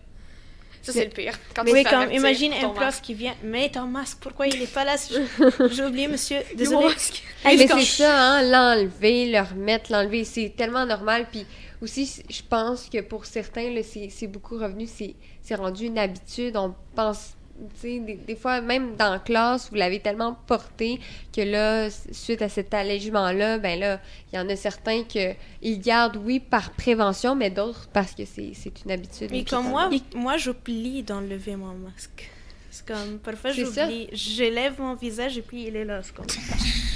Ça, 0.82 0.92
C'est- 0.94 1.06
le 1.06 1.10
pire. 1.12 1.34
Quand 1.54 1.64
oui, 1.64 1.72
tu 1.72 1.78
fais 1.78 1.84
comme 1.86 1.94
avertir 2.02 2.20
imagine 2.20 2.54
un 2.54 2.70
prof 2.70 2.80
masque. 2.80 3.04
qui 3.04 3.14
vient, 3.14 3.36
mets 3.44 3.70
ton 3.70 3.86
masque, 3.86 4.18
pourquoi 4.22 4.48
il 4.48 4.60
n'est 4.60 4.68
pas 4.68 4.84
là? 4.86 4.96
J'ai 5.72 5.84
oublié, 5.86 6.08
monsieur, 6.08 6.38
Mon 6.52 6.58
désolé. 6.58 6.88
masque. 6.88 7.24
mais 7.46 7.58
Juste 7.58 7.70
quand- 7.70 7.80
c'est 7.80 7.86
ça, 7.86 8.22
hein, 8.38 8.42
l'enlever, 8.44 9.30
le 9.32 9.40
remettre, 9.40 9.92
l'enlever, 9.92 10.24
c'est 10.26 10.54
tellement 10.58 10.86
normal. 10.86 11.28
Puis 11.32 11.46
aussi, 11.82 12.22
je 12.30 12.42
pense 12.48 12.90
que 12.90 13.02
pour 13.02 13.26
certains, 13.26 13.74
c'est 13.84 14.28
beaucoup 14.28 14.58
revenu, 14.58 14.88
c'est 14.88 15.56
rendu 15.56 15.86
une 15.86 15.98
habitude. 15.98 16.56
On 16.58 16.74
pense, 16.96 17.36
tu 17.82 17.82
sais, 17.82 18.00
des, 18.00 18.16
des 18.16 18.36
fois, 18.36 18.62
même 18.62 18.96
dans 18.96 19.12
la 19.12 19.20
classe, 19.20 19.70
vous 19.70 19.76
l'avez 19.76 20.00
tellement 20.00 20.38
porté 20.48 21.00
que 21.36 21.42
là, 21.42 21.90
suite 22.12 22.42
à 22.42 22.50
cet 22.50 22.74
allègement-là, 22.74 23.58
ben 23.60 23.80
là, 23.80 24.00
il 24.32 24.36
y 24.36 24.40
en 24.40 24.48
a 24.50 24.56
certains 24.56 25.04
que 25.04 25.34
ils 25.62 25.80
gardent, 25.80 26.18
oui, 26.18 26.40
par 26.40 26.72
prévention, 26.72 27.36
mais 27.36 27.50
d'autres 27.50 27.88
parce 27.94 28.14
que 28.14 28.24
c'est 28.26 28.54
une 28.86 28.92
habitude. 28.92 29.30
Mais 29.32 29.44
comme 29.44 29.70
moi, 29.70 29.90
moi 30.16 30.38
j'oublie 30.38 31.04
d'enlever 31.04 31.56
mon 31.56 31.74
masque. 31.74 32.30
C'est 32.72 32.86
comme, 32.86 33.18
parfois 33.20 33.52
j'oublie, 33.52 34.08
je 34.14 34.44
lève 34.44 34.80
mon 34.80 34.94
visage 34.94 35.38
et 35.38 35.42
puis 35.42 35.66
il 35.68 35.76
est 35.76 35.86
là. 35.86 36.02
c'est 36.04 36.14
comme- 36.14 36.26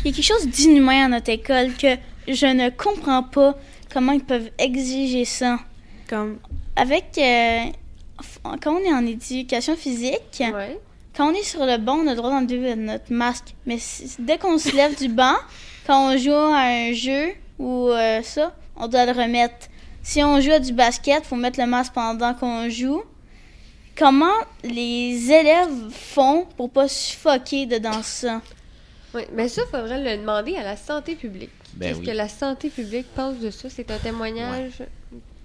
Il 0.05 0.11
y 0.11 0.13
a 0.13 0.15
quelque 0.15 0.23
chose 0.25 0.47
d'inhumain 0.47 1.05
à 1.05 1.07
notre 1.07 1.29
école 1.31 1.73
que 1.73 1.95
je 2.27 2.45
ne 2.45 2.69
comprends 2.69 3.23
pas 3.23 3.57
comment 3.93 4.11
ils 4.13 4.23
peuvent 4.23 4.49
exiger 4.57 5.25
ça? 5.25 5.59
Comme, 6.09 6.39
Avec. 6.75 7.17
euh, 7.17 7.65
quand 8.61 8.73
on 8.75 8.79
est 8.79 8.93
en 8.93 9.05
éducation 9.05 9.75
physique, 9.75 10.41
Ouais. 10.41 10.79
quand 11.15 11.29
on 11.29 11.33
est 11.33 11.43
sur 11.43 11.65
le 11.65 11.77
banc, 11.77 11.97
on 11.97 12.07
a 12.07 12.11
le 12.11 12.15
droit 12.15 12.29
d'enlever 12.31 12.75
notre 12.75 13.11
masque. 13.13 13.53
Mais 13.65 13.77
dès 14.19 14.37
qu'on 14.37 14.57
se 14.57 14.75
lève 14.75 14.97
du 14.97 15.07
banc, 15.09 15.35
quand 15.87 16.11
on 16.13 16.17
joue 16.17 16.31
à 16.33 16.61
un 16.63 16.93
jeu 16.93 17.29
ou 17.59 17.89
euh, 17.89 18.21
ça, 18.23 18.55
on 18.75 18.87
doit 18.87 19.05
le 19.05 19.11
remettre. 19.11 19.67
Si 20.01 20.21
on 20.23 20.41
joue 20.41 20.51
à 20.51 20.59
du 20.59 20.73
basket, 20.73 21.23
faut 21.25 21.35
mettre 21.37 21.59
le 21.59 21.65
masque 21.67 21.93
pendant 21.93 22.33
qu'on 22.33 22.69
joue. 22.69 23.03
comment 23.97 24.33
les 24.63 25.31
élèves 25.31 25.89
font 25.91 26.45
pour 26.57 26.69
pas 26.69 26.87
suffoquer 26.87 27.65
dedans 27.67 28.01
ça? 28.03 28.41
Oui, 29.13 29.21
mais 29.33 29.47
ça, 29.47 29.61
il 29.65 29.69
faudrait 29.69 30.03
le 30.03 30.17
demander 30.21 30.55
à 30.55 30.63
la 30.63 30.75
santé 30.75 31.15
publique. 31.15 31.51
Ben 31.75 31.89
Qu'est-ce 31.89 31.99
oui. 31.99 32.05
que 32.05 32.11
la 32.11 32.29
santé 32.29 32.69
publique 32.69 33.07
pense 33.15 33.39
de 33.39 33.49
ça? 33.49 33.69
C'est 33.69 33.89
un 33.91 33.97
témoignage 33.97 34.83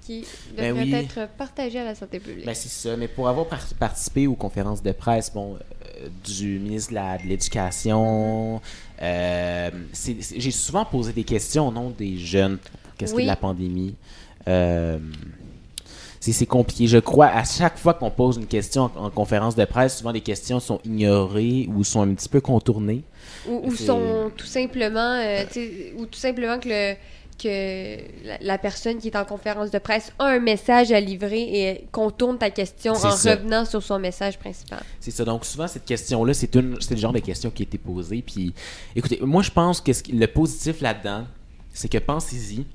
qui 0.05 0.25
Ben 0.57 0.69
devrait 0.71 0.85
oui. 0.85 0.95
être 0.95 1.29
partagé 1.37 1.79
à 1.79 1.85
la 1.85 1.95
santé 1.95 2.19
publique. 2.21 2.47
Ben, 2.47 2.55
c'est 2.55 2.69
ça. 2.69 2.97
Mais 2.97 3.09
pour 3.09 3.29
avoir 3.29 3.47
par- 3.47 3.65
participé 3.79 4.27
aux 4.27 4.35
conférences 4.35 4.83
de 4.83 4.93
presse, 4.93 5.33
bon, 5.33 5.57
euh, 5.57 6.09
du 6.25 6.59
ministre 6.59 6.93
de 6.93 7.29
l'Éducation, 7.29 8.61
euh, 9.03 9.71
j'ai 10.37 10.51
souvent 10.51 10.85
posé 10.85 11.13
des 11.13 11.25
questions 11.25 11.69
au 11.69 11.73
nom 11.73 11.91
des 11.91 12.17
jeunes. 12.17 12.59
Qu'est-ce 12.97 13.15
Oui. 13.15 13.23
que 13.23 13.29
la 13.29 13.37
pandémie? 13.37 13.95
Euh, 14.47 14.99
c'est 16.21 16.47
compliqué. 16.47 16.87
Je 16.87 16.99
crois, 16.99 17.27
à 17.27 17.45
chaque 17.45 17.79
fois 17.79 17.95
qu'on 17.95 18.11
pose 18.11 18.37
une 18.37 18.47
question 18.47 18.91
en, 18.97 19.07
en 19.07 19.11
conférence 19.11 19.55
de 19.55 19.65
presse, 19.65 19.99
souvent 19.99 20.13
les 20.13 20.21
questions 20.21 20.61
sont 20.61 20.81
ignorées 20.85 21.69
ou 21.75 21.85
sont 21.85 22.03
un 22.03 22.15
petit 22.15 22.29
peu 22.29 22.41
contournées. 22.41 23.03
Ou, 23.49 23.75
sont 23.75 24.31
tout 24.37 24.47
simplement, 24.47 25.15
euh, 25.15 25.45
ou 25.97 26.07
tout 26.07 26.19
simplement 26.19 26.59
que 26.59 26.69
le 26.69 26.95
que 27.39 27.99
la, 28.27 28.37
la 28.41 28.59
personne 28.59 28.99
qui 28.99 29.09
est 29.09 29.17
en 29.17 29.25
conférence 29.25 29.71
de 29.71 29.79
presse 29.79 30.13
a 30.19 30.27
un 30.27 30.41
message 30.41 30.91
à 30.93 31.01
livrer 31.01 31.43
et 31.43 31.85
contourne 31.93 32.37
ta 32.37 32.51
question 32.51 32.93
en 32.93 32.97
ça. 32.97 33.37
revenant 33.37 33.65
sur 33.65 33.83
son 33.83 33.99
message 33.99 34.39
principal. 34.39 34.81
C'est 35.01 35.13
ça. 35.13 35.25
Donc, 35.25 35.45
souvent, 35.45 35.69
cette 35.69 35.85
question-là, 35.85 36.35
c'est 36.35 36.53
le 36.55 36.97
genre 36.97 37.13
de 37.13 37.21
question 37.21 37.51
qui 37.51 37.63
a 37.63 37.65
été 37.65 37.79
posée. 37.79 38.23
Puis, 38.23 38.53
écoutez, 38.97 39.21
moi, 39.23 39.43
je 39.43 39.51
pense 39.51 39.81
que 39.81 39.93
ce 39.93 40.03
le 40.11 40.27
positif 40.27 40.81
là-dedans, 40.81 41.27
c'est 41.73 41.89
que 41.89 41.99
pensez-y, 41.99 42.67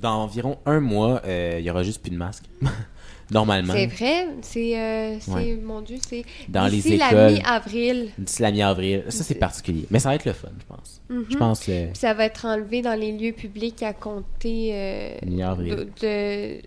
dans 0.00 0.22
environ 0.22 0.58
un 0.66 0.80
mois, 0.80 1.22
euh, 1.24 1.56
il 1.58 1.64
y 1.64 1.70
aura 1.70 1.82
juste 1.82 2.00
plus 2.02 2.10
de 2.10 2.16
masques. 2.16 2.44
Normalement. 3.30 3.72
C'est 3.74 3.86
vrai, 3.88 4.28
c'est, 4.42 4.78
euh, 4.78 5.16
c'est 5.18 5.30
Ouais. 5.32 5.56
mon 5.56 5.80
Dieu, 5.80 5.96
c'est 6.06 6.24
Dans 6.48 6.66
les 6.66 6.76
d'ici 6.76 6.96
la 6.96 7.30
mi-avril. 7.32 8.10
D'ici 8.16 8.40
la 8.40 8.52
mi-avril. 8.52 9.04
Ça, 9.08 9.24
c'est 9.24 9.34
particulier. 9.34 9.84
Mais 9.90 9.98
ça 9.98 10.10
va 10.10 10.14
être 10.14 10.26
le 10.26 10.32
fun, 10.32 10.48
je 10.60 10.64
pense. 10.64 11.00
Mhm. 11.10 11.26
Je 11.30 11.36
pense 11.36 11.68
euh, 11.68 11.86
Puis 11.88 11.96
ça 11.98 12.14
va 12.14 12.24
être 12.26 12.44
enlevé 12.44 12.82
dans 12.82 12.94
les 12.98 13.10
lieux 13.10 13.32
publics 13.32 13.82
à 13.82 13.92
compter 13.94 14.70
euh, 14.72 15.16
mi-avril. 15.26 15.74
de, 15.74 15.88
de- 16.00 16.62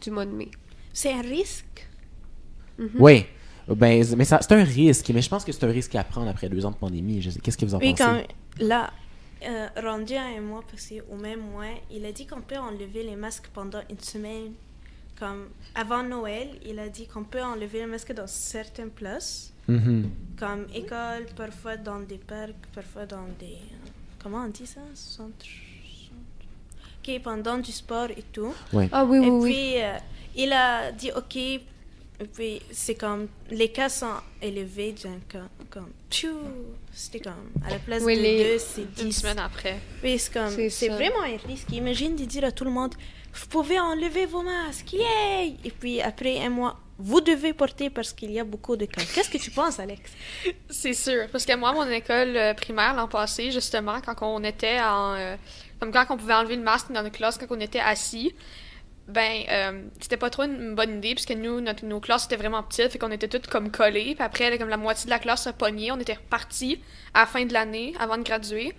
du 0.00 0.10
mois 0.10 0.26
de 0.26 0.32
mai. 0.32 0.48
C'est 0.92 1.12
un 1.12 1.22
risque? 1.22 1.86
Mhm. 2.78 2.90
Oui. 2.98 3.24
Ben, 3.68 4.04
mais 4.16 4.24
ça- 4.24 4.40
c'est 4.42 4.54
un 4.54 4.64
risque. 4.64 5.08
Mais 5.14 5.22
je 5.22 5.28
pense 5.28 5.44
que 5.44 5.52
c'est 5.52 5.64
un 5.64 5.70
risque 5.70 5.94
à 5.94 6.02
prendre 6.02 6.28
après 6.28 6.48
deux 6.48 6.66
ans 6.66 6.72
de 6.72 6.76
pandémie. 6.76 7.22
Je 7.22 7.30
sais- 7.30 7.38
Qu'est-ce 7.40 7.56
que 7.58 7.64
vous 7.64 7.76
en 7.76 7.78
Oui, 7.78 7.90
pensez? 7.92 8.02
quand 8.02 8.22
là, 8.64 8.90
euh, 9.46 9.68
rendu 9.82 10.14
à 10.14 10.24
un 10.26 10.40
mois 10.40 10.62
passé, 10.62 11.02
ou 11.10 11.16
même 11.16 11.40
moins, 11.40 11.74
il 11.90 12.04
a 12.06 12.12
dit 12.12 12.26
qu'on 12.26 12.40
peut 12.42 12.58
enlever 12.58 13.02
les 13.02 13.16
masques 13.16 13.48
pendant 13.52 13.80
une 13.90 14.00
semaine. 14.00 14.52
Comme 15.18 15.48
avant 15.74 16.02
Noël, 16.02 16.48
il 16.64 16.78
a 16.78 16.88
dit 16.88 17.06
qu'on 17.06 17.24
peut 17.24 17.42
enlever 17.42 17.78
les 17.80 17.86
masques 17.86 18.12
dans 18.12 18.26
certaines 18.26 18.90
places, 18.90 19.52
Mhm. 19.68 20.10
comme 20.38 20.66
école, 20.74 21.26
parfois 21.34 21.76
dans 21.76 22.00
des 22.00 22.18
parcs, 22.18 22.54
parfois 22.74 23.06
dans 23.06 23.26
des. 23.38 23.46
euh, 23.54 23.88
Comment 24.22 24.44
on 24.44 24.48
dit 24.48 24.66
ça? 24.66 24.80
Centre. 24.94 25.32
centre- 25.44 26.16
Ok, 27.08 27.22
pendant 27.22 27.58
du 27.58 27.72
sport 27.72 28.10
et 28.10 28.24
tout. 28.32 28.52
Ah 28.92 29.04
oui, 29.04 29.18
oui, 29.18 29.26
Et 29.26 29.30
oui. 29.30 29.52
puis, 29.52 29.82
euh, 29.82 29.96
il 30.36 30.52
a 30.52 30.90
dit 30.92 31.10
OK. 31.12 31.38
Et 32.20 32.24
puis, 32.24 32.62
c'est 32.70 32.94
comme. 32.94 33.28
Les 33.50 33.68
cas 33.70 33.88
sont 33.88 34.14
élevés, 34.40 34.92
donc, 34.92 35.20
comme. 35.30 35.48
comme 35.70 35.90
pfiou, 36.10 36.38
C'était 36.92 37.20
comme. 37.20 37.50
À 37.66 37.70
la 37.70 37.78
place 37.78 38.02
Oui, 38.04 38.16
de 38.16 38.22
les- 38.22 38.42
deux, 38.44 38.58
c'est 38.58 38.82
Une 39.02 39.08
10. 39.10 39.12
semaine 39.20 39.38
après. 39.38 39.78
Oui, 40.02 40.18
c'est 40.18 40.32
comme. 40.32 40.50
C'est 40.70 40.88
vraiment 40.88 41.22
un 41.22 41.36
risque. 41.46 41.70
Imagine 41.72 42.16
de 42.16 42.24
dire 42.24 42.44
à 42.44 42.52
tout 42.52 42.64
le 42.64 42.70
monde 42.70 42.94
Vous 43.34 43.46
pouvez 43.48 43.78
enlever 43.78 44.24
vos 44.26 44.42
masques, 44.42 44.94
yay 44.94 45.56
Et 45.64 45.70
puis, 45.70 46.00
après 46.00 46.40
un 46.40 46.48
mois, 46.48 46.80
vous 46.98 47.20
devez 47.20 47.52
porter 47.52 47.90
parce 47.90 48.14
qu'il 48.14 48.30
y 48.32 48.40
a 48.40 48.44
beaucoup 48.44 48.76
de 48.76 48.86
cas. 48.86 49.02
Qu'est-ce 49.14 49.28
que 49.28 49.36
tu 49.36 49.50
penses, 49.50 49.78
Alex? 49.78 50.10
C'est 50.70 50.94
sûr. 50.94 51.26
Parce 51.30 51.44
que 51.44 51.54
moi, 51.54 51.72
mon 51.74 51.86
école 51.90 52.34
euh, 52.34 52.54
primaire 52.54 52.94
l'an 52.94 53.08
passé, 53.08 53.50
justement, 53.50 54.00
quand 54.00 54.16
on 54.22 54.42
était 54.42 54.80
en. 54.80 55.12
euh, 55.16 55.36
comme 55.78 55.92
quand 55.92 56.06
on 56.08 56.16
pouvait 56.16 56.32
enlever 56.32 56.56
le 56.56 56.62
masque 56.62 56.90
dans 56.90 57.02
nos 57.02 57.10
classes, 57.10 57.36
quand 57.36 57.44
on 57.50 57.60
était 57.60 57.80
assis, 57.80 58.34
ben, 59.08 59.42
euh, 59.48 59.82
c'était 60.00 60.16
pas 60.16 60.30
trop 60.30 60.42
une 60.42 60.74
bonne 60.74 60.98
idée, 60.98 61.14
puisque 61.14 61.32
nous, 61.32 61.60
notre, 61.60 61.84
nos 61.84 62.00
classes 62.00 62.26
étaient 62.26 62.36
vraiment 62.36 62.62
petites, 62.62 62.90
fait 62.90 62.98
qu'on 62.98 63.12
était 63.12 63.28
toutes 63.28 63.46
comme 63.46 63.70
collés. 63.70 64.14
Puis 64.14 64.24
après, 64.24 64.58
comme 64.58 64.68
la 64.68 64.76
moitié 64.76 65.06
de 65.06 65.10
la 65.10 65.18
classe 65.18 65.46
a 65.46 65.52
pogné, 65.52 65.92
on 65.92 65.98
était 65.98 66.14
repartis 66.14 66.80
à 67.14 67.20
la 67.20 67.26
fin 67.26 67.44
de 67.44 67.52
l'année, 67.52 67.94
avant 68.00 68.18
de 68.18 68.22
graduer. 68.22 68.74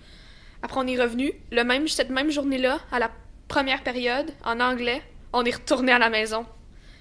Après, 0.61 0.79
on 0.79 0.87
est 0.87 1.01
revenu. 1.01 1.31
Le 1.51 1.63
même, 1.63 1.87
cette 1.87 2.09
même 2.09 2.29
journée-là, 2.29 2.79
à 2.91 2.99
la 2.99 3.09
première 3.47 3.83
période, 3.83 4.31
en 4.43 4.59
anglais, 4.59 5.01
on 5.31 5.45
est 5.45 5.55
retourné 5.55 5.91
à 5.91 5.99
la 5.99 6.09
maison. 6.09 6.45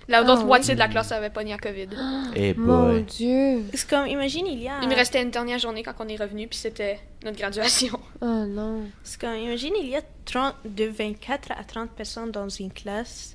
La 0.08 0.18
Ah 0.18 0.22
l'autre 0.22 0.42
oui. 0.42 0.46
moitié 0.46 0.74
de 0.74 0.78
la 0.78 0.88
classe 0.88 1.10
avait 1.12 1.30
pogné 1.30 1.52
à 1.52 1.58
COVID. 1.58 1.88
Eh 2.36 2.54
Mon. 2.54 3.00
Dieu. 3.00 3.64
C'est 3.74 3.88
comme, 3.88 4.06
imagine, 4.06 4.46
il 4.46 4.62
y 4.62 4.68
a. 4.68 4.78
Il 4.82 4.88
me 4.88 4.94
restait 4.94 5.22
une 5.22 5.30
dernière 5.30 5.58
journée 5.58 5.82
quand 5.82 5.94
on 5.98 6.08
est 6.08 6.16
revenu, 6.16 6.46
puis 6.46 6.58
c'était 6.58 7.00
notre 7.24 7.38
graduation. 7.38 7.98
Oh 8.20 8.44
non. 8.46 8.82
C'est 9.02 9.20
comme, 9.20 9.34
imagine, 9.36 9.74
il 9.80 9.88
y 9.88 9.96
a 9.96 10.02
30, 10.24 10.54
de 10.64 10.84
24 10.84 11.52
à 11.52 11.64
30 11.64 11.90
personnes 11.90 12.30
dans 12.30 12.48
une 12.48 12.72
classe. 12.72 13.34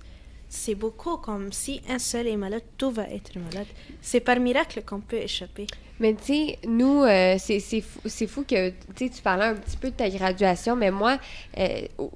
C'est 0.49 0.75
beaucoup, 0.75 1.17
comme 1.17 1.51
si 1.53 1.81
un 1.89 1.99
seul 1.99 2.27
est 2.27 2.35
malade, 2.37 2.63
tout 2.77 2.91
va 2.91 3.03
être 3.03 3.37
malade. 3.37 3.67
C'est 4.01 4.19
par 4.19 4.37
miracle 4.39 4.81
qu'on 4.83 4.99
peut 4.99 5.17
échapper. 5.17 5.65
Mais 6.01 6.13
tu 6.15 6.33
sais, 6.33 6.57
nous, 6.67 7.03
euh, 7.03 7.35
c'est 7.37 7.59
c'est 7.59 7.79
fou, 7.81 7.99
c'est 8.05 8.25
fou 8.27 8.43
que 8.43 8.69
tu 8.69 8.75
sais, 8.97 9.09
tu 9.09 9.21
parlais 9.21 9.45
un 9.45 9.53
petit 9.53 9.77
peu 9.77 9.89
de 9.91 9.95
ta 9.95 10.09
graduation, 10.09 10.75
mais 10.75 10.89
moi, 10.89 11.17
euh, 11.59 11.67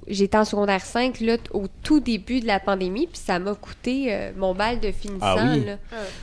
j'étais 0.08 0.36
en 0.36 0.44
secondaire 0.44 0.80
5 0.84 1.20
là, 1.20 1.36
au 1.52 1.66
tout 1.84 2.00
début 2.00 2.40
de 2.40 2.46
la 2.48 2.58
pandémie, 2.58 3.06
puis 3.06 3.20
ça 3.24 3.38
m'a 3.38 3.54
coûté 3.54 4.06
euh, 4.12 4.32
mon 4.36 4.54
bal 4.54 4.80
de 4.80 4.90
finissant. 4.90 5.20
Ah 5.22 5.48
oui? 5.54 5.64
là. 5.64 5.76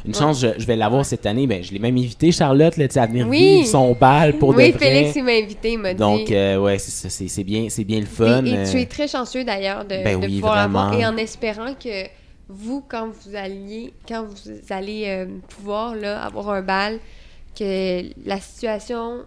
Une 0.06 0.14
chance, 0.14 0.42
je, 0.42 0.48
je 0.58 0.66
vais 0.68 0.76
l'avoir 0.76 1.06
cette 1.06 1.26
année. 1.26 1.48
Ben, 1.48 1.64
je 1.64 1.72
l'ai 1.72 1.80
même 1.80 1.96
invité, 1.96 2.32
Charlotte, 2.34 2.76
là, 2.76 2.86
à 2.94 3.06
venir 3.08 3.28
Oui. 3.30 3.40
vivre 3.60 3.68
son 3.68 3.94
bal 3.94 4.38
pour 4.38 4.50
oui, 4.50 4.72
de 4.74 4.78
vrai. 4.78 4.88
Félix, 4.92 5.16
il 5.16 5.24
m'a 5.24 5.32
invité, 5.32 5.72
il 5.72 5.80
m'a 5.80 5.94
Donc, 5.94 6.26
dit. 6.26 6.36
euh, 6.36 6.58
ouais, 6.60 6.78
c'est 6.78 6.92
ça, 6.92 7.10
c'est 7.10 7.30
c'est 7.30 7.46
bien, 7.46 7.68
c'est 7.70 7.86
bien 7.86 8.02
le 8.02 8.06
fun. 8.06 8.44
et, 8.46 8.50
et 8.64 8.70
tu 8.70 8.80
es 8.82 8.86
très 8.86 9.08
chanceux 9.08 9.46
d'ailleurs 9.46 9.86
de, 9.86 10.04
ben 10.04 10.20
de 10.20 10.26
oui, 10.28 10.36
pouvoir 10.36 10.58
l'avoir, 10.58 10.88
vraiment. 10.90 11.02
et 11.02 11.06
en 11.06 11.16
espérant 11.18 11.74
que 11.76 12.08
vous, 12.50 12.84
quand 12.86 13.08
vous 13.08 13.36
alliez, 13.38 13.94
quand 14.06 14.26
vous 14.26 14.52
allez 14.70 15.06
euh, 15.08 15.28
pouvoir 15.48 15.96
là, 15.96 16.22
avoir 16.24 16.50
un 16.50 16.62
bal, 16.62 17.00
que 17.58 18.02
la 18.26 18.40
situation, 18.40 19.20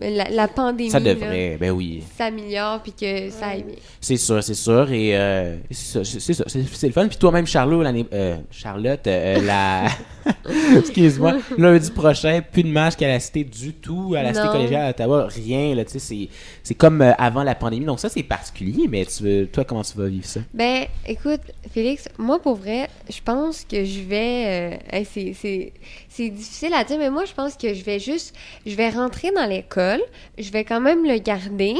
la, 0.00 0.28
la 0.28 0.48
pandémie, 0.48 0.90
ça 0.90 0.98
là, 0.98 1.14
devrait, 1.14 1.56
ben 1.58 1.70
oui. 1.70 2.02
s'améliore 2.16 2.80
puis 2.82 2.92
que 2.92 3.30
ça 3.30 3.48
aille 3.48 3.62
bien. 3.62 3.76
C'est 4.00 4.16
sûr, 4.16 4.42
c'est 4.42 4.54
sûr. 4.54 4.90
Et 4.90 5.16
euh, 5.16 5.56
c'est 5.70 6.04
ça, 6.04 6.18
c'est 6.18 6.34
ça, 6.34 6.44
c'est 6.46 6.64
c'est 6.72 6.86
le 6.88 6.92
fun. 6.92 7.06
Puis 7.06 7.16
toi-même, 7.16 7.46
Charlot, 7.46 7.82
euh, 7.84 8.36
Charlotte, 8.50 9.06
euh, 9.06 9.40
la... 9.42 9.86
Excuse-moi, 10.78 11.34
lundi 11.58 11.90
prochain, 11.90 12.40
plus 12.40 12.62
de 12.62 12.68
match 12.68 12.96
qu'à 12.96 13.08
la 13.08 13.20
cité 13.20 13.44
du 13.44 13.74
tout, 13.74 14.14
à 14.16 14.22
la 14.22 14.32
cité 14.34 14.48
collégiale 14.48 14.86
à 14.86 14.90
Ottawa, 14.90 15.28
rien. 15.28 15.74
Là, 15.74 15.84
tu 15.84 15.92
sais, 15.92 15.98
c'est, 15.98 16.28
c'est 16.62 16.74
comme 16.74 17.02
euh, 17.02 17.12
avant 17.18 17.42
la 17.42 17.54
pandémie. 17.54 17.84
Donc 17.84 18.00
ça, 18.00 18.08
c'est 18.08 18.22
particulier. 18.22 18.86
Mais 18.88 19.04
tu 19.04 19.22
veux, 19.22 19.46
toi, 19.46 19.64
comment 19.64 19.82
tu 19.82 19.96
vas 19.96 20.06
vivre 20.06 20.24
ça? 20.24 20.40
Ben, 20.52 20.86
écoute, 21.06 21.40
Félix, 21.72 22.08
moi, 22.18 22.40
pour 22.40 22.56
vrai, 22.56 22.88
je 23.08 23.20
pense 23.24 23.64
que 23.64 23.84
je 23.84 24.00
vais... 24.00 24.76
euh, 24.92 24.96
hey, 24.96 25.04
c'est- 25.04 25.72
c'est 26.14 26.28
difficile 26.30 26.72
à 26.74 26.84
dire, 26.84 26.98
mais 26.98 27.10
moi, 27.10 27.24
je 27.24 27.32
pense 27.32 27.56
que 27.56 27.74
je 27.74 27.82
vais 27.84 27.98
juste... 27.98 28.34
Je 28.66 28.74
vais 28.74 28.88
rentrer 28.90 29.30
dans 29.32 29.46
l'école, 29.46 30.00
je 30.38 30.50
vais 30.50 30.64
quand 30.64 30.80
même 30.80 31.04
le 31.04 31.18
garder, 31.18 31.74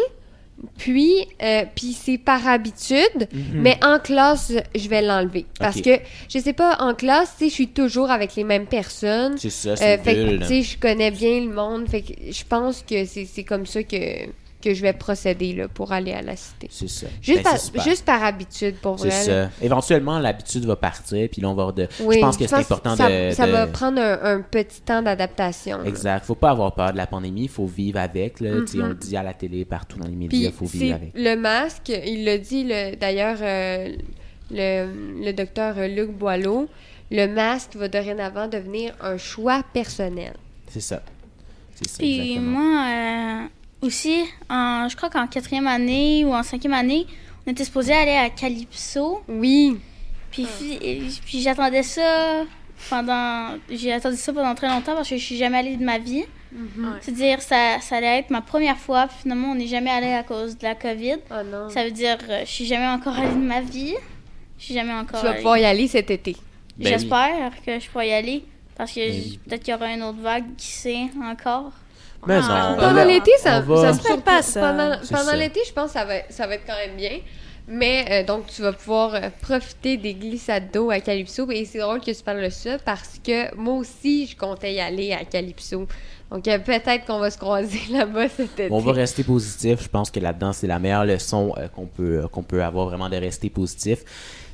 puis, 0.79 1.27
euh, 1.43 1.65
puis 1.75 1.93
c'est 1.93 2.17
par 2.17 2.47
habitude, 2.47 3.29
mais 3.53 3.77
en 3.85 3.99
classe, 3.99 4.53
je 4.75 4.89
vais 4.89 5.03
l'enlever. 5.03 5.47
Parce 5.59 5.81
que, 5.81 5.91
je 6.33 6.39
sais 6.39 6.53
pas, 6.53 6.77
en 6.81 6.95
classe, 6.95 7.33
tu 7.37 7.45
sais, 7.45 7.49
je 7.51 7.55
suis 7.55 7.69
toujours 7.69 8.11
avec 8.11 8.37
les 8.37 8.45
mêmes 8.45 8.67
personnes. 8.67 9.37
C'est 9.37 9.51
ça, 9.51 9.71
Euh, 9.71 9.75
c'est 9.77 9.99
fait 9.99 10.15
que, 10.15 10.29
bulle. 10.29 10.41
tu 10.41 10.47
sais, 10.47 10.63
je 10.63 10.79
connais 10.79 11.11
bien 11.11 11.41
le 11.41 11.53
monde. 11.53 11.89
Fait 11.89 12.03
que 12.03 12.13
je 12.31 12.45
pense 12.49 12.85
que 12.89 13.05
c'est 13.05 13.45
comme 13.45 13.67
ça 13.67 13.83
que, 13.83 13.97
que 14.65 14.75
je 14.75 14.83
vais 14.83 14.93
procéder 14.95 15.53
là, 15.53 15.69
pour 15.69 15.93
aller 15.93 16.13
à 16.13 16.23
la 16.23 16.35
cité. 16.37 16.69
C'est 16.71 16.89
ça. 16.89 17.07
Juste, 17.21 17.43
Ben, 17.43 17.51
par, 17.51 17.59
c'est 17.59 17.81
juste 17.83 18.05
par 18.05 18.25
habitude, 18.25 18.77
pour 18.77 18.99
C'est 18.99 19.09
vrai. 19.09 19.27
là. 19.27 19.45
ça. 19.49 19.51
Éventuellement, 19.63 20.19
l'habitude 20.19 20.65
va 20.65 20.77
partir, 20.77 21.29
puis 21.31 21.43
là, 21.43 21.49
on 21.51 21.55
va 21.55 21.71
de... 21.73 21.87
Oui, 22.01 22.17
je 22.17 22.21
pense 22.21 22.37
que 22.37 22.47
c'est 22.47 22.55
important 22.55 22.97
ça, 22.97 23.09
de... 23.09 23.31
Ça 23.33 23.47
de- 23.47 23.53
va 23.53 23.67
prendre 23.67 24.01
un, 24.01 24.37
un 24.37 24.41
petit 24.41 24.81
temps 24.81 25.03
d'adaptation. 25.03 25.85
Exact. 25.85 26.25
Faut 26.25 26.35
pas 26.35 26.51
avoir 26.51 26.75
peur 26.75 26.93
de 26.93 26.97
la 26.97 27.07
pandémie. 27.07 27.43
Il 27.43 27.49
faut 27.49 27.67
vivre 27.67 27.99
avec. 28.01 28.41
Là. 28.41 28.51
Sais, 28.67 28.79
On 28.79 28.83
Mhm. 28.85 28.89
le 28.89 28.95
dit 28.95 29.17
à 29.17 29.23
la 29.23 29.35
télé, 29.35 29.65
partout 29.65 29.99
dans 29.99 30.09
les 30.09 30.17
médias. 30.17 30.49
Il 30.49 30.53
faut 30.53 30.67
c'est 30.67 30.79
vivre 30.79 30.95
avec. 30.97 31.11
le 31.15 31.35
masque, 31.37 31.89
il 32.07 32.25
l'a 32.25 32.39
dit 32.39 32.65
le- 32.65 32.97
d'ailleurs 32.97 33.39
euh, 33.43 33.95
le, 34.51 35.23
le 35.25 35.33
docteur 35.33 35.75
Luc 35.89 36.11
Boileau, 36.11 36.69
le 37.11 37.27
masque 37.27 37.77
va 37.77 37.89
dorénavant 37.89 38.49
devenir 38.49 38.95
un 39.01 39.17
choix 39.19 39.63
personnel. 39.73 40.33
C'est 40.69 40.81
ça. 40.81 41.03
C'est 41.75 41.89
ça, 41.89 41.99
Puis 41.99 42.21
exactement. 42.33 42.59
moi 42.61 42.87
euh, 42.89 43.47
aussi, 43.85 44.25
en, 44.51 44.89
je 44.89 44.97
crois 44.97 45.11
qu'en 45.11 45.27
quatrième 45.27 45.67
année 45.67 46.25
ou 46.25 46.35
en 46.35 46.43
cinquième 46.43 46.75
année, 46.75 47.07
on 47.47 47.51
était 47.51 47.65
supposé 47.65 47.93
aller 47.93 48.17
à 48.17 48.31
Calypso. 48.31 49.23
Oui, 49.29 49.77
Puis, 50.31 50.49
j'attendais 51.41 51.83
ça 51.83 52.43
pendant. 52.91 53.57
J'ai 53.71 53.93
attendu 53.93 54.17
ça 54.17 54.33
pendant 54.33 54.55
très 54.55 54.69
longtemps 54.69 54.95
parce 54.95 55.09
que 55.09 55.17
je 55.17 55.25
suis 55.25 55.37
jamais 55.37 55.59
allée 55.59 55.77
de 55.77 55.85
ma 55.85 55.99
vie. 55.99 56.25
Mhm. 56.53 56.99
C'est-à-dire, 57.01 57.43
ça, 57.43 57.81
ça 57.81 57.97
allait 57.97 58.19
être 58.21 58.31
ma 58.31 58.41
première 58.41 58.79
fois. 58.79 59.07
puis 59.09 59.17
Finalement, 59.23 59.49
on 59.53 59.55
n'est 59.57 59.67
jamais 59.67 59.91
allé 59.91 60.13
à 60.13 60.23
cause 60.23 60.57
de 60.57 60.65
la 60.65 60.75
COVID. 60.75 61.17
oh 61.31 61.35
non. 61.45 61.69
Ça 61.69 61.85
veut 61.85 61.91
dire, 61.91 62.19
euh, 62.29 62.43
je 62.45 62.51
suis 62.51 62.67
jamais 62.67 62.87
encore 62.87 63.17
allée 63.19 63.35
de 63.35 63.39
ma 63.41 63.61
vie. 63.61 63.95
Je 64.59 64.65
suis 64.67 64.75
jamais 64.75 64.93
encore 64.93 65.19
tu 65.21 65.27
vas 65.27 65.33
allée. 65.33 65.39
pouvoir 65.41 65.59
y 65.59 65.65
aller 65.65 65.89
cet 65.89 66.11
été. 66.11 66.33
Ben 66.77 66.87
oui. 66.87 66.91
J'espère 66.93 67.53
que 67.67 67.79
je 67.81 67.89
pourrai 67.91 68.09
y 68.09 68.13
aller. 68.13 68.45
Parce 68.77 68.93
que 68.93 69.01
j- 69.09 69.39
peut-être 69.47 69.63
qu'il 69.63 69.73
y 69.73 69.77
aura 69.77 69.93
une 69.93 70.03
autre 70.03 70.19
vague, 70.21 70.45
qui 70.57 70.67
sait 70.69 71.07
encore. 71.23 71.73
Mais 72.27 72.39
Ah. 72.43 72.75
non, 72.77 72.77
Pendant 72.89 73.05
l'été, 73.05 73.31
ça, 73.39 73.51
ça 73.51 73.61
me 73.63 73.77
J'espère 73.77 73.95
surprend- 73.95 74.21
pas 74.23 74.43
ça. 74.43 74.61
Pendant, 74.61 75.37
l'été, 75.37 75.61
je 75.67 75.73
pense 75.73 75.87
que 75.87 75.93
ça 75.99 76.05
va, 76.05 76.15
ça 76.31 76.47
va 76.47 76.55
être 76.55 76.65
quand 76.67 76.77
même 76.77 76.97
bien. 76.97 77.19
Mais 77.67 78.05
euh, 78.11 78.25
donc, 78.27 78.47
tu 78.49 78.61
vas 78.61 78.73
pouvoir 78.75 79.15
euh, 79.15 79.21
profiter 79.41 79.97
des 79.97 80.13
glissades 80.15 80.71
d'eau 80.71 80.91
à 80.91 81.01
Calypso. 81.01 81.51
Et 81.51 81.65
c'est 81.65 81.79
drôle 81.79 82.01
que 82.01 82.11
tu 82.11 82.23
parles 82.23 82.43
de 82.43 82.51
ça 82.51 82.79
parce 82.85 83.19
que 83.25 83.55
moi 83.57 83.75
aussi, 83.75 84.27
je 84.27 84.37
comptais 84.37 84.75
y 84.75 84.81
aller 84.81 85.13
à 85.13 85.25
Calypso. 85.25 85.87
Donc, 86.31 86.47
euh, 86.47 86.59
peut-être 86.59 87.07
qu'on 87.07 87.19
va 87.21 87.31
se 87.31 87.39
croiser 87.39 87.81
là-bas 87.91 88.29
cet 88.29 88.53
été. 88.61 88.69
On 88.71 88.81
va 88.81 88.93
rester 88.93 89.25
positif. 89.25 89.83
Je 89.83 89.89
pense 89.89 90.11
que 90.11 90.21
là-dedans, 90.21 90.53
c'est 90.53 90.67
la 90.67 90.79
meilleure 90.79 91.07
leçon 91.07 91.55
euh, 91.57 91.69
qu'on 91.69 91.87
peut, 91.87 92.23
euh, 92.25 92.29
qu'on 92.29 92.43
peut 92.43 92.63
avoir 92.63 92.87
vraiment 92.87 93.09
de 93.09 93.17
rester 93.17 93.49
positif. 93.49 94.01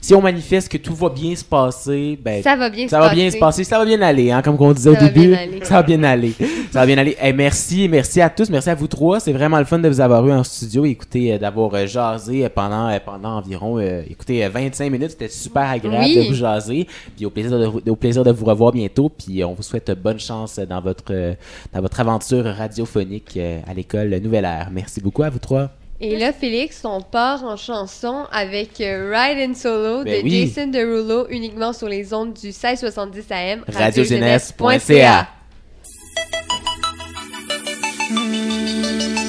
Si 0.01 0.15
on 0.15 0.23
manifeste 0.23 0.71
que 0.71 0.79
tout 0.79 0.95
va 0.95 1.11
bien 1.11 1.35
se 1.37 1.45
passer, 1.45 2.19
ben, 2.23 2.43
Ça 2.43 2.57
va 2.57 2.71
bien 2.71 2.89
ça 2.89 2.97
se 2.97 3.01
va 3.03 3.09
passer. 3.09 3.17
bien 3.21 3.31
se 3.31 3.37
passer, 3.39 3.65
ça 3.65 3.79
va 3.79 3.85
bien 3.85 4.01
aller, 4.01 4.31
hein, 4.31 4.41
comme 4.43 4.57
on 4.59 4.73
disait 4.73 4.91
au 4.91 4.95
Ça 4.95 5.01
va 5.01 5.09
début. 5.09 5.29
bien 5.29 5.39
aller. 5.39 5.61
Ça 5.65 5.75
va 5.75 5.83
bien 5.83 6.03
aller. 6.05 6.33
ça 6.73 6.81
va 6.81 6.87
bien 6.87 6.99
aller. 6.99 7.17
Eh, 7.23 7.33
merci, 7.33 7.89
merci 7.89 8.21
à 8.21 8.31
tous, 8.31 8.49
merci 8.51 8.71
à 8.71 8.75
vous 8.75 8.87
trois. 8.87 9.21
C'est 9.21 9.33
vraiment 9.33 9.59
le 9.59 9.65
fun 9.65 9.79
de 9.79 9.89
vous 9.89 10.01
avoir 10.01 10.27
eu 10.27 10.33
en 10.33 10.43
studio. 10.43 10.85
Écoutez, 10.85 11.35
euh, 11.35 11.39
d'avoir 11.39 11.75
euh, 11.75 11.87
jasé 11.87 12.45
euh, 12.45 12.49
pendant, 12.55 12.89
euh, 12.89 12.99
pendant 13.05 13.37
environ, 13.37 13.79
euh, 13.79 14.03
écoutez, 14.09 14.45
euh, 14.45 14.49
25 14.49 14.91
minutes. 14.91 15.11
C'était 15.11 15.29
super 15.29 15.63
agréable 15.69 16.05
Oui. 16.07 16.17
de 16.17 16.29
vous 16.29 16.35
jaser. 16.35 16.87
Puis 17.17 17.27
au 17.27 17.31
plaisir 17.31 17.59
de, 17.59 17.67
vous- 17.67 17.81
au 17.89 17.97
plaisir 17.97 18.25
de 18.25 18.31
vous 18.33 18.45
revoir 18.47 18.73
bientôt. 18.73 19.11
Puis 19.11 19.45
on 19.45 19.53
vous 19.55 19.63
souhaite 19.63 19.91
bonne 20.03 20.19
chance 20.21 20.59
dans 20.59 20.81
votre, 20.81 21.13
dans 21.75 21.81
votre 21.81 22.01
aventure 22.01 22.45
radiophonique 22.47 23.39
à 23.67 23.75
l'école 23.75 24.09
Nouvelle 24.23 24.45
Air. 24.45 24.69
Merci 24.73 25.01
beaucoup 25.01 25.23
à 25.23 25.31
vous 25.31 25.39
trois. 25.39 25.71
Et 26.03 26.17
là, 26.17 26.33
Félix, 26.33 26.81
on 26.85 27.03
part 27.03 27.45
en 27.45 27.57
chanson 27.59 28.25
avec 28.33 28.81
euh, 28.81 29.13
Ride 29.15 29.51
and 29.51 29.55
Solo 29.55 30.03
ben 30.03 30.25
de. 30.25 30.29
Jason 30.29 30.69
Derulo, 30.69 31.27
uniquement 31.29 31.75
sur 31.75 31.89
les 31.89 32.15
ondes 32.15 32.33
du 32.33 32.47
1670 32.47 33.27
AM, 33.31 33.65
radiojeunesse.ca. 33.69 35.29
Radio 38.11 39.20